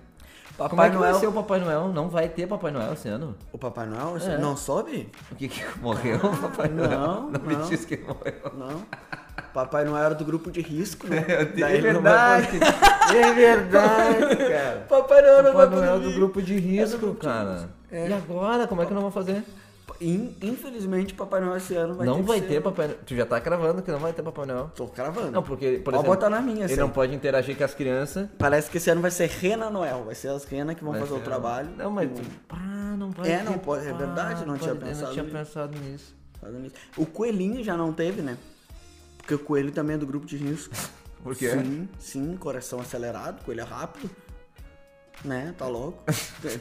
[0.58, 1.12] Papai Como é que Noel.
[1.14, 1.88] vai ser o Papai Noel?
[1.88, 3.34] Não vai ter Papai Noel esse ano?
[3.54, 4.18] O Papai Noel?
[4.18, 4.38] É.
[4.38, 5.10] não soube?
[5.32, 6.90] O que que morreu o Papai Noel?
[6.90, 7.66] não, Não me não.
[7.70, 8.52] diz que morreu.
[8.56, 8.86] Não.
[9.54, 11.26] Papai Noel era do grupo de risco, né?
[11.28, 12.60] É Daí não verdade.
[13.10, 14.86] É verdade, cara.
[14.88, 17.54] Papai Noel era Papai do Noel grupo do de grupo de risco, grupo de cara.
[17.54, 17.70] risco.
[17.92, 18.08] É.
[18.10, 18.68] E agora?
[18.68, 19.44] Como é que não vão fazer?
[20.00, 22.62] In- Infelizmente, Papai Noel esse ano vai não ter vai que ter ser...
[22.62, 23.00] Papai Noel.
[23.06, 24.72] Tu já tá cravando que não vai ter Papai Noel.
[24.76, 25.32] Tô cravando.
[25.32, 26.80] Não, porque, por Pode exemplo, botar na minha, ele assim.
[26.80, 28.30] não pode interagir com as crianças.
[28.38, 30.04] Parece que esse ano vai ser Rena Noel.
[30.06, 31.70] Vai ser as renas que vão Vai fazer o ser- trabalho.
[31.76, 32.08] Não, mas.
[32.10, 32.58] O- Pá,
[32.98, 35.14] não vai É, ter- não pode- é pá, verdade, não tinha pode- eu pensado Não
[35.14, 36.16] tinha pensado nisso.
[36.96, 38.38] O coelhinho já não teve, né?
[39.30, 40.74] Porque o coelho também é do grupo de risco.
[41.22, 41.50] Por quê?
[41.52, 44.10] Sim, sim, coração acelerado, coelho é rápido.
[45.24, 45.54] Né?
[45.56, 46.02] Tá louco?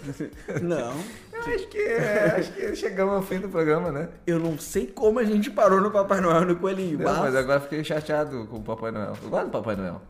[0.61, 0.93] não.
[1.33, 4.09] Eu acho que, é, acho que chegamos ao fim do programa, né?
[4.27, 6.99] Eu não sei como a gente parou no Papai Noel e no coelhinho.
[6.99, 9.16] Não, mas- mas agora fiquei chateado com o Papai Noel.
[9.23, 10.03] Eu gosto do Papai Noel.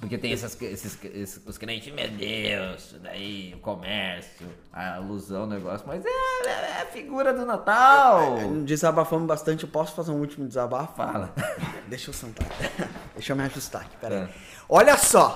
[0.00, 5.46] Porque tem essas, esses, esses os crentes, meu Deus, daí, o comércio, a alusão, o
[5.46, 8.36] negócio, mas é, é a figura do Natal.
[8.64, 9.64] Desabafamos bastante.
[9.64, 10.96] Eu posso fazer um último desabafo?
[10.96, 11.32] Fala.
[11.88, 12.46] Deixa eu sentar.
[13.14, 14.18] Deixa eu me ajustar aqui, peraí.
[14.18, 14.28] É.
[14.68, 15.32] Olha só!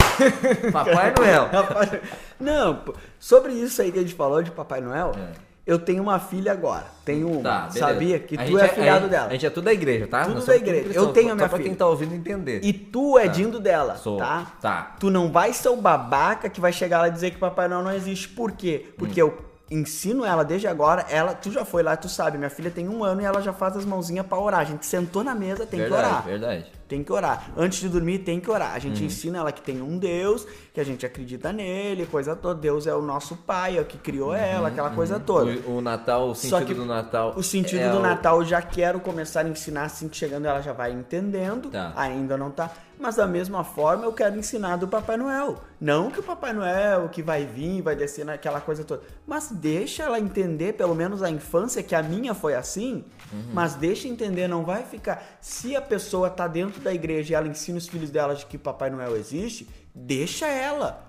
[0.73, 1.49] Papai Noel.
[2.39, 2.85] Não,
[3.19, 5.50] sobre isso aí que a gente falou de Papai Noel, É.
[5.67, 6.87] eu tenho uma filha agora.
[7.05, 7.43] Tenho uma.
[7.43, 7.71] Tá.
[7.71, 9.27] Sabia que A tu é filhado a, dela.
[9.29, 10.25] A gente é tudo da igreja, tá?
[10.25, 10.85] Tudo Nós da igreja.
[10.85, 11.69] cristãos, Eu tenho a só minha pra filha.
[11.69, 12.61] quem tá ouvindo entender.
[12.65, 14.17] E tu é dindo dela, Sou.
[14.19, 14.53] tá?
[14.61, 14.97] Tá.
[14.99, 17.83] Tu não vai ser o babaca que vai chegar lá e dizer que Papai Noel
[17.85, 18.29] não existe.
[18.29, 18.87] Por quê?
[18.89, 18.93] Hum.
[18.99, 19.37] Porque eu
[19.71, 21.07] ensino ela desde agora.
[21.09, 22.37] Ela, tu já foi lá, tu sabe.
[22.39, 24.61] Minha filha tem um ano e ela já faz as mãozinhas pra orar.
[24.61, 26.25] A gente sentou na mesa, tem verdade, que orar.
[26.25, 26.80] verdade.
[26.91, 27.53] Tem que orar.
[27.57, 28.73] Antes de dormir, tem que orar.
[28.73, 28.81] A Uhum.
[28.81, 32.61] gente ensina ela que tem um Deus, que a gente acredita nele, coisa toda.
[32.61, 35.53] Deus é o nosso pai, é o que criou ela, aquela coisa toda.
[35.53, 35.75] Uhum.
[35.75, 37.33] O, o Natal, o Só sentido que do Natal.
[37.37, 40.47] O sentido é do o- Natal eu já quero começar a ensinar assim que chegando
[40.47, 41.71] ela já vai entendendo.
[41.71, 41.93] Tá.
[41.95, 42.69] Ainda não tá.
[42.99, 45.57] Mas da mesma forma eu quero ensinar do Papai Noel.
[45.81, 49.01] Não que o Papai Noel que vai vir, vai descer naquela coisa toda.
[49.27, 53.05] Mas deixa ela entender, pelo menos a infância, que a minha foi assim.
[53.33, 53.45] Uhum.
[53.53, 55.23] Mas deixa entender, não vai ficar.
[55.41, 58.59] Se a pessoa tá dentro da igreja e ela ensina os filhos dela de que
[58.59, 61.03] Papai Noel existe, deixa ela.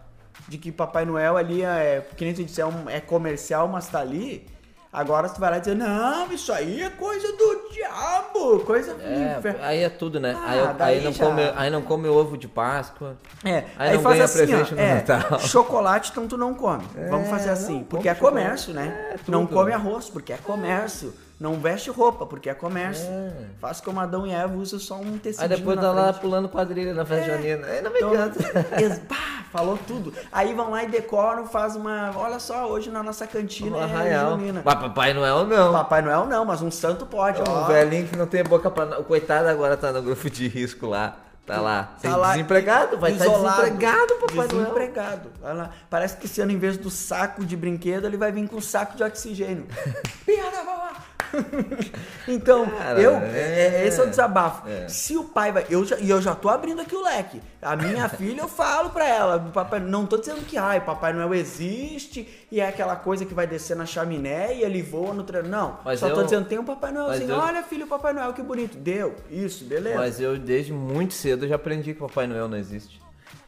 [0.48, 3.88] De que Papai Noel ali é, que nem tu disse, é, um- é comercial, mas
[3.88, 4.48] tá ali.
[4.94, 9.38] Agora tu vai lá dizer, não, isso aí é coisa do diabo, coisa do É,
[9.38, 9.60] inferno.
[9.64, 10.36] aí é tudo, né?
[10.38, 13.18] Ah, aí, eu- daí aí não já- come, aí não come ovo de Páscoa.
[13.44, 15.40] É, Aí não ganha presente no é, Natal.
[15.48, 16.84] chocolate então tu não come.
[17.10, 18.44] Vamos fazer assim, porque é chocolate.
[18.44, 19.16] comércio, né?
[19.16, 21.14] É, não come arroz, porque é comércio.
[21.42, 23.04] Não veste roupa, porque é comércio.
[23.10, 23.32] É.
[23.60, 26.94] Faz como Adão e Eva, usa só um tecido Aí depois tá lá pulando quadrilha
[26.94, 27.38] na festa É.
[27.38, 27.66] junina.
[27.66, 30.14] Aí não me Então, pá, falou tudo.
[30.32, 32.12] Aí vão lá e decoram, faz uma.
[32.16, 34.38] Olha só, hoje na nossa cantina Um é arraial.
[34.38, 34.62] junina.
[34.64, 35.74] Mas Papai Noel não.
[35.74, 37.42] Papai Noel não, mas um santo pode.
[37.42, 37.64] Um ó.
[37.66, 39.00] velhinho que não tem boca pra.
[39.00, 41.18] O coitado agora tá no grupo de risco lá.
[41.44, 41.96] Tá lá.
[42.00, 44.48] Tá lá desempregado, vai estar isolado, desempregado, Papai Noel.
[44.48, 45.30] Desempregado.
[45.42, 45.72] Vai lá.
[45.90, 48.96] Parece que esse ano, em vez do saco de brinquedo, ele vai vir com saco
[48.96, 49.66] de oxigênio.
[50.24, 50.92] Piada, vovó!
[52.28, 53.84] então, Cara, eu, é.
[53.84, 54.68] é- esse é o desabafo.
[54.68, 54.88] É.
[54.88, 55.66] Se o pai vai.
[55.70, 57.42] Eu já, e eu já tô abrindo aqui o leque.
[57.62, 59.40] A minha filha, eu falo pra ela.
[59.54, 63.48] Papai, não tô dizendo que ai, Papai Noel existe e é aquela coisa que vai
[63.48, 65.50] descer na chaminé e ele voa no treino.
[65.50, 65.80] Não.
[65.84, 67.28] Mas só tô eu- dizendo, tem um Papai Noelzinho.
[67.30, 68.78] mas eu- Olha, filho, Papai Noel, que bonito.
[68.78, 69.16] Deu.
[69.30, 69.98] Isso, beleza.
[69.98, 73.01] Mas eu, desde muito cedo, já aprendi que Papai Noel não existe.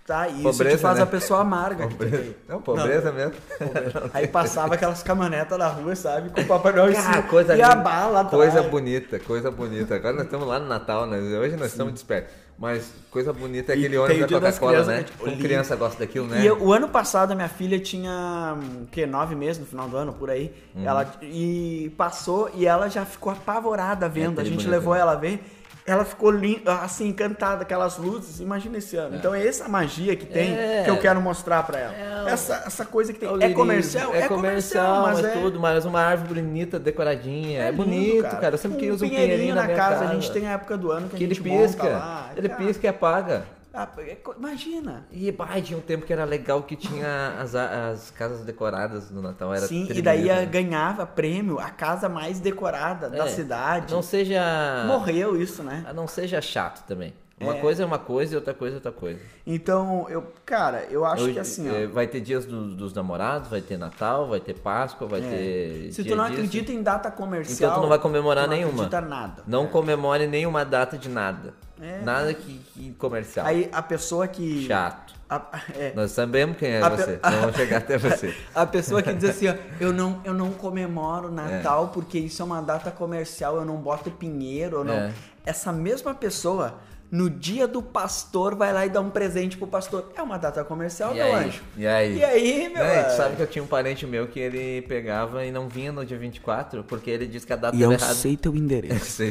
[0.05, 1.03] Tá, e isso Pobreza, te faz né?
[1.03, 1.87] a pessoa amarga.
[1.87, 2.35] Pobreza.
[2.49, 3.33] Não, pobreza mesmo.
[4.13, 6.29] Aí passava aquelas caminhonetas na rua, sabe?
[6.29, 8.51] Com o Papai Noel em Cara, coisa e a bala atrás.
[8.51, 9.95] Coisa bonita, coisa bonita.
[9.95, 11.17] Agora nós estamos lá no Natal, né?
[11.39, 12.33] Hoje nós estamos despertos.
[12.59, 14.97] Mas coisa bonita é E aquele tem ônibus da Coca-Cola, né?
[14.97, 15.03] né?
[15.03, 15.43] Tipo, Como lindo.
[15.43, 16.41] criança gosta daquilo, né?
[16.41, 19.05] E eu- o ano passado a minha filha tinha hum, o quê?
[19.07, 20.53] Nove meses no final do ano, por aí.
[20.75, 20.85] Uhum.
[20.85, 24.37] Ela e passou e ela já ficou apavorada vendo.
[24.39, 24.99] a É, gente bonita, levou né?
[24.99, 25.41] ela a ver.
[25.85, 28.39] Ela ficou linda, assim, encantada, aquelas luzes.
[28.39, 29.15] Imagina esse ano.
[29.17, 30.83] Então é essa magia que tem É.
[30.83, 31.93] que eu quero mostrar pra ela.
[31.93, 33.27] É essa, essa coisa que tem.
[33.27, 33.55] o É, lirismo.
[33.55, 34.15] comercial?
[34.15, 37.63] É, comercial, mas, é tudo, mas uma árvore bonita, decoradinha.
[37.63, 38.53] É, lindo, bonito, cara.
[38.55, 40.05] Eu sempre quis um pinheirinho na minha casa.
[40.05, 41.83] A gente tem a época do ano que, Que a ele gente monta pisca.
[41.89, 42.29] lá.
[42.35, 43.43] Ele Cara, pisca e apaga.
[43.73, 45.05] Ah, é Imagina.
[45.11, 49.21] E bah, tinha um tempo que era legal que tinha as, as casas decoradas no
[49.21, 49.53] Natal.
[49.53, 50.45] Era Sim, e tremendo, daí a- né?
[50.45, 53.93] ganhava prêmio a casa mais decorada da É, cidade.
[53.93, 54.41] Não seja.
[54.87, 55.85] Morreu isso, né?
[55.95, 57.13] Não seja chato também.
[57.43, 57.59] Uma É.
[57.59, 59.19] coisa é uma coisa e outra coisa é outra coisa.
[59.45, 61.87] Então, eu, cara, eu acho que assim, ó.
[61.93, 65.87] Vai ter dias do- dos namorados, vai ter Natal, vai ter Páscoa, vai ter.
[65.87, 65.91] É.
[65.91, 66.33] Se dia tu não disso.
[66.35, 67.69] acredita em data comercial.
[67.69, 68.73] Então tu não vai comemorar tu não nenhuma.
[68.85, 69.43] acredita nada.
[69.45, 69.67] Não É.
[69.67, 71.53] comemore nenhuma data de nada.
[71.81, 71.99] É.
[72.01, 73.45] Nada que, que comercial.
[73.45, 74.65] Aí a pessoa que.
[74.67, 75.13] Chato.
[75.29, 77.13] a- é, Nós sabemos quem é A você.
[77.13, 78.35] pe- Então vamos chegar até você.
[78.53, 82.45] A pessoa que diz assim, ó, eu não, eu não comemoro Natal porque isso é
[82.45, 84.93] uma data comercial, eu não boto pinheiro, eu não.
[84.93, 85.11] É.
[85.43, 86.75] Essa mesma pessoa,
[87.13, 90.11] no dia do pastor, vai lá e dá um presente pro pastor.
[90.17, 91.45] É uma data comercial, E meu aí?
[91.45, 91.61] anjo.
[91.77, 92.17] E aí?
[92.17, 93.17] E aí, meu e tu anjo?
[93.17, 96.17] sabe que eu tinha um parente meu que ele pegava e não vinha no dia
[96.17, 98.15] 24 porque ele disse que a data E eu era errada.
[98.19, 99.21] sei teu endereço.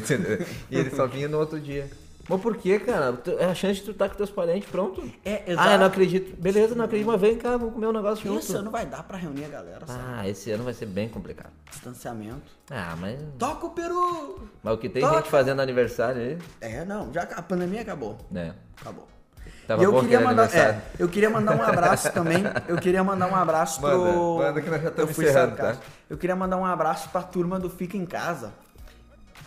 [0.70, 1.90] E ele só vinha no outro dia.
[2.28, 3.18] Mas por que, cara?
[3.38, 5.02] É a chance de tu estar com teus parentes, pronto.
[5.24, 5.78] É, Ah, eu exato.
[5.78, 6.40] não acredito.
[6.40, 8.38] Beleza, não acredito, mas vem cá, vamos comer um negócio junto.
[8.40, 10.00] Esse ano vai dar pra reunir a galera, sabe?
[10.06, 11.50] Ah, esse ano vai ser bem complicado.
[11.70, 12.52] Distanciamento.
[12.70, 13.18] Ah, mas.
[13.38, 14.48] Toca o peru!
[14.62, 15.16] Mas o que tem Toca.
[15.16, 18.16] gente fazendo aniversário aí, É, não, já a pandemia acabou.
[18.30, 18.54] né?
[18.80, 19.08] Acabou.
[19.66, 22.42] Tava e eu queria mandar, é, eu queria mandar um abraço também.
[22.68, 24.38] Eu queria mandar um abraço pro.
[24.38, 25.86] Manda, que nós já estamos eu fui encerrando, sarcástico.
[26.10, 28.52] Eu queria mandar um abraço pra turma do Fica em Casa,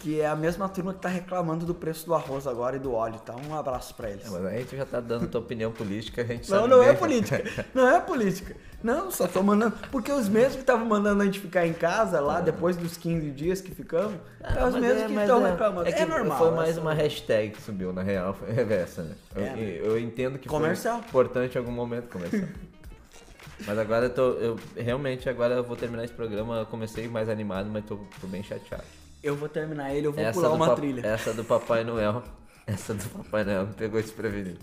[0.01, 2.93] que é a mesma turma que tá reclamando do preço do arroz agora e do
[2.93, 3.35] óleo, tá?
[3.35, 4.25] Um abraço pra eles.
[4.25, 6.83] É, mas aí tu já tá dando tua opinião política, a gente Não, sabe não
[6.83, 7.43] é política.
[7.73, 8.55] Não é política.
[8.83, 9.75] Não, só tô mandando.
[9.91, 13.31] Porque os mesmos que estavam mandando a gente ficar em casa lá, depois dos 15
[13.31, 15.89] dias que ficamos, Ah, é os mesmos é- que estão é- reclamando.
[15.89, 16.37] É, que normal.
[16.37, 19.15] Foi mais uma hashtag que subiu, na real, foi reversa, né?
[19.35, 19.79] Eu, É, né?
[19.81, 20.99] eu entendo que Comercial.
[20.99, 22.47] foi importante em algum momento comercial.
[23.65, 24.31] mas agora eu tô.
[24.33, 26.57] Eu, realmente, agora eu vou terminar esse programa.
[26.59, 28.83] Eu comecei mais animado, mas tô, tô bem chateado.
[29.25, 31.01] Eu vou terminar ele, eu vou Essa pular uma pa- trilha.
[31.05, 32.21] Essa do Papai Noel.
[32.67, 34.59] Essa do Papai Noel me pegou desprevenido.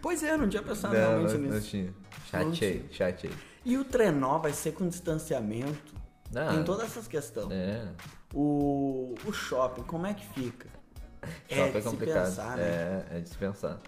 [0.00, 1.54] Pois é, não tinha pensado Não, realmente não, nisso.
[1.54, 1.94] não tinha.
[2.30, 3.30] Chatei, chatei.
[3.64, 5.94] E o trenó vai ser com distanciamento?
[6.32, 7.50] Não, Tem todas essas questões.
[7.52, 7.86] É,
[8.32, 10.68] O, o shopping, como é que fica?
[11.48, 12.24] shopping é, de se complicado.
[12.26, 12.62] pensar, né?
[12.64, 13.78] É, é de se pensar.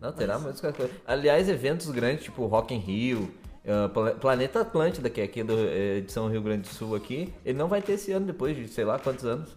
[0.00, 0.90] Não, terá muitas coisas.
[1.06, 3.34] Aliás, eventos grandes, tipo Rock in Rio,
[3.92, 7.32] Pla- Planeta Atlântida, que é aqui do, eh, de São Rio Grande do Sul aqui,
[7.44, 9.56] ele não vai ter esse ano, depois de sei lá quantos anos.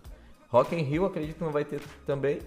[0.50, 2.40] Rock in Rio, acredito que não vai ter também.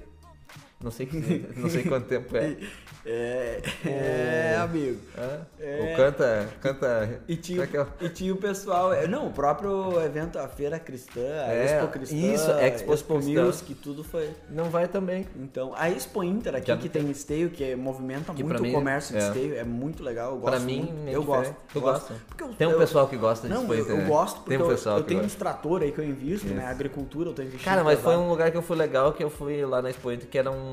[0.82, 2.56] Não sei, que- não sei quanto tempo é.
[3.04, 4.96] É, é, amigo.
[5.18, 5.92] Ah, É.
[5.92, 7.20] O canta, canta...
[7.26, 7.84] E tinha, é que é?
[8.00, 11.88] e tinha o pessoal, é, não, o próprio evento, a Feira Cristã, a É, Expo
[11.88, 13.44] Cristã, isso, Expo Expo Cristã.
[13.44, 14.30] Music, tudo foi.
[14.48, 15.26] Não vai também.
[15.34, 18.66] Então, a Expo Inter aqui, Já que tem esteio, que movimenta Que muito pra o
[18.68, 19.26] mim, comércio de é.
[19.26, 21.56] esteio, é muito legal, eu gosto Pra mim, é eu gosto.
[21.72, 22.08] Tu gosto.
[22.10, 22.14] gosta?
[22.28, 24.08] Porque eu- Tem um eu- pessoal que gosta de Não, Expo eu, Inter, eu né?
[24.08, 25.34] gosto porque Tem um eu- pessoal eu, que tenho gosta.
[25.34, 26.66] uns trator aí que eu invisto, né?
[26.66, 27.64] Agricultura, eu tô investindo.
[27.64, 30.12] Cara, mas foi um lugar que eu fui legal, que eu fui lá na Expo
[30.12, 30.71] Inter, que era um...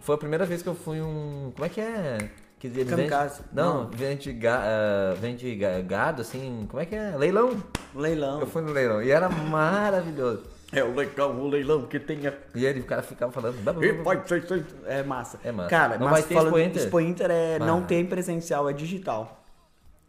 [0.00, 1.52] Foi a primeira vez que eu fui um...
[1.54, 2.18] Como é que é?
[2.58, 3.10] Que ele vende...
[3.52, 3.90] Não, Não.
[3.90, 4.60] vende, ga...
[4.64, 6.66] ah, vende ga- gado, assim...
[6.68, 7.14] Como é que é?
[7.16, 7.62] Leilão.
[7.94, 8.40] Leilão.
[8.40, 10.44] Eu fui no leilão e era maravilhoso.
[10.72, 13.56] É o legal, o leilão que tem a E ele, o cara ficava falando...
[13.84, 15.38] E pode ser, ser- É massa.
[15.44, 15.70] É massa.
[15.70, 16.82] Cara, Não mas vai ter falando Expo Inter?
[16.82, 19.37] Expo Inter é, não tem presencial, é digital.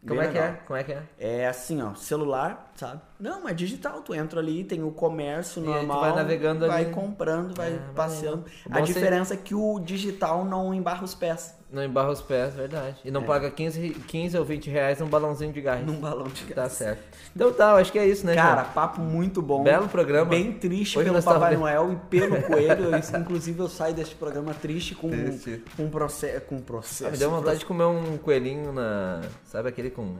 [0.06, 0.52] Como é que é?
[0.66, 1.02] Como é que é?
[1.18, 3.02] É assim, ó, celular, sabe?
[3.18, 4.00] Não, é digital.
[4.00, 6.00] Tu entra ali, tem o comércio E normal.
[6.00, 6.94] vai navegando vai ali.
[6.94, 8.44] comprando, vai Ah, passeando.
[8.70, 12.52] A ser- diferença é que o digital não embarra os pés Não embarra os pés,
[12.52, 12.96] verdade.
[13.04, 15.80] E não paga 15, 15 ou 20 reais num balãozinho de gás.
[15.80, 15.84] É.
[15.84, 16.72] num balão de Tá gás.
[16.72, 17.00] certo.
[17.34, 18.72] Então tá, acho que é isso, né, Cara, João?
[18.74, 19.62] papo muito bom.
[19.62, 20.28] Belo programa.
[20.30, 22.86] Bem triste Hoje pelo tava Papai bem- Noel e pelo Coelho.
[22.92, 25.62] Eu, inclusive, eu saio deste programa triste com, Triste.
[25.76, 26.40] com um processo.
[26.46, 27.06] Com processo.
[27.06, 29.20] Ah, me deu vontade de comer um coelhinho na.
[29.44, 30.16] Sabe aquele com.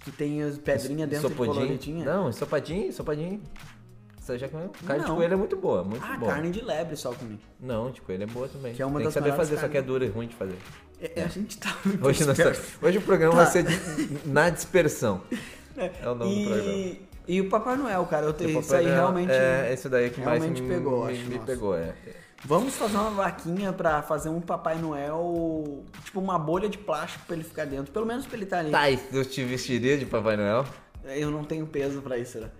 [0.00, 1.54] Que tem as pedrinhas dentro de Ensopadinho?
[1.54, 2.04] coloridinha.
[2.04, 3.40] Não, ensopadinho, ensopadinho.
[4.28, 4.70] Você já comeu?
[4.86, 5.16] Carne de Não.
[5.16, 6.32] coelho é muito boa, muito Ah, boa.
[6.32, 7.40] carne de lebre só comi.
[7.58, 8.74] Não, de coelho é boa também.
[8.74, 10.34] Que é uma Tem das que saber fazer, só que é dura e ruim de
[10.34, 10.58] fazer.
[11.00, 12.32] É, A gente tá muito Hoje, tá-
[12.82, 13.44] Hoje o programa Tá.
[13.44, 15.22] vai ser de- na dispersão.
[15.76, 16.70] É o nome do programa.
[16.72, 19.32] E, e o Papai Noel, cara, eu E tenho, isso aí Noel realmente.
[19.32, 21.94] É esse daí que mais realmente me, pegou, me, acho, me pegou, é.
[22.44, 27.34] Vamos fazer uma vaquinha pra fazer um Papai Noel, tipo uma bolha de plástico pra
[27.36, 27.92] ele ficar dentro.
[27.92, 28.70] Pelo menos pra ele estar ali.
[28.70, 30.66] Tá, e eu te vestiria de Papai Noel?
[31.04, 32.50] Eu não tenho peso pra isso, né?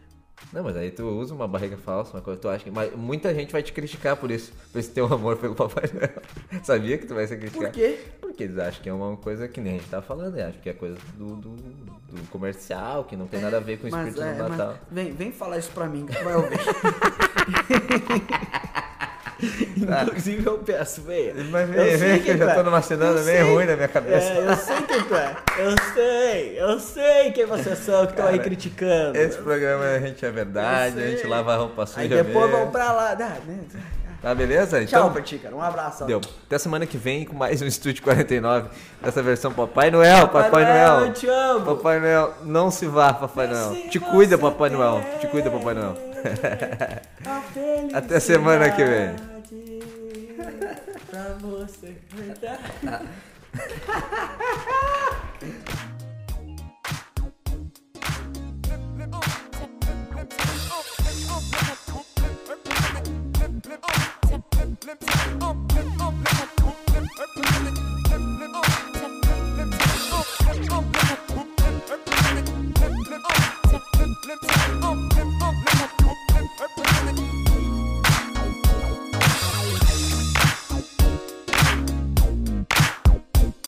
[0.53, 2.71] Não, mas aí tu usa uma barriga falsa, uma coisa, tu acha que.
[2.71, 6.23] Mas muita gente vai te criticar por isso, por esse teu amor pelo Papai Noel.
[6.65, 7.67] Sabia que tu vai ser criticado?
[7.67, 7.99] Por quê?
[8.21, 10.61] Porque eles acham que é uma coisa que nem a gente tá falando, eles acham
[10.61, 13.89] que é coisa do, do, do comercial, que não tem nada a ver com o
[13.89, 14.79] espírito é, do Natal.
[14.91, 16.59] vem, vem falar isso pra mim que tu vai ouvir.
[20.07, 21.33] Inclusive eu peço, venha.
[21.51, 22.63] Mas Eu vem, sei vem que eu já tu tô é.
[22.65, 24.27] numa cenada Eu bem ruim na minha cabeça.
[24.33, 25.37] É, eu sei quem tu é.
[25.59, 29.17] Eu sei, eu sei quem vocês são que estão aí criticando.
[29.17, 32.47] Esse programa a gente é verdade, Eu a gente lava a roupa suja Aí depois
[32.51, 32.65] mesmo.
[32.65, 33.15] vão pra lá.
[33.15, 33.61] Dá, né?
[34.21, 34.85] Tá beleza?
[34.85, 35.55] Tchau Então, pra ti, cara.
[35.55, 36.05] Um abraço.
[36.05, 36.21] deu.
[36.45, 38.69] Até semana que vem com mais um Estúdio 49,
[39.01, 41.07] dessa versão Papai Noel, Papai, Noel.
[41.07, 41.65] Eu te amo.
[41.65, 43.89] Papai Noel, não se vá, Papai Noel.
[43.89, 45.01] Te cuida, Papai Noel.
[45.21, 45.97] Te cuida, Papai Noel.
[47.95, 49.28] Até semana que vem.
[51.11, 53.03] Brian Melissa, heard that?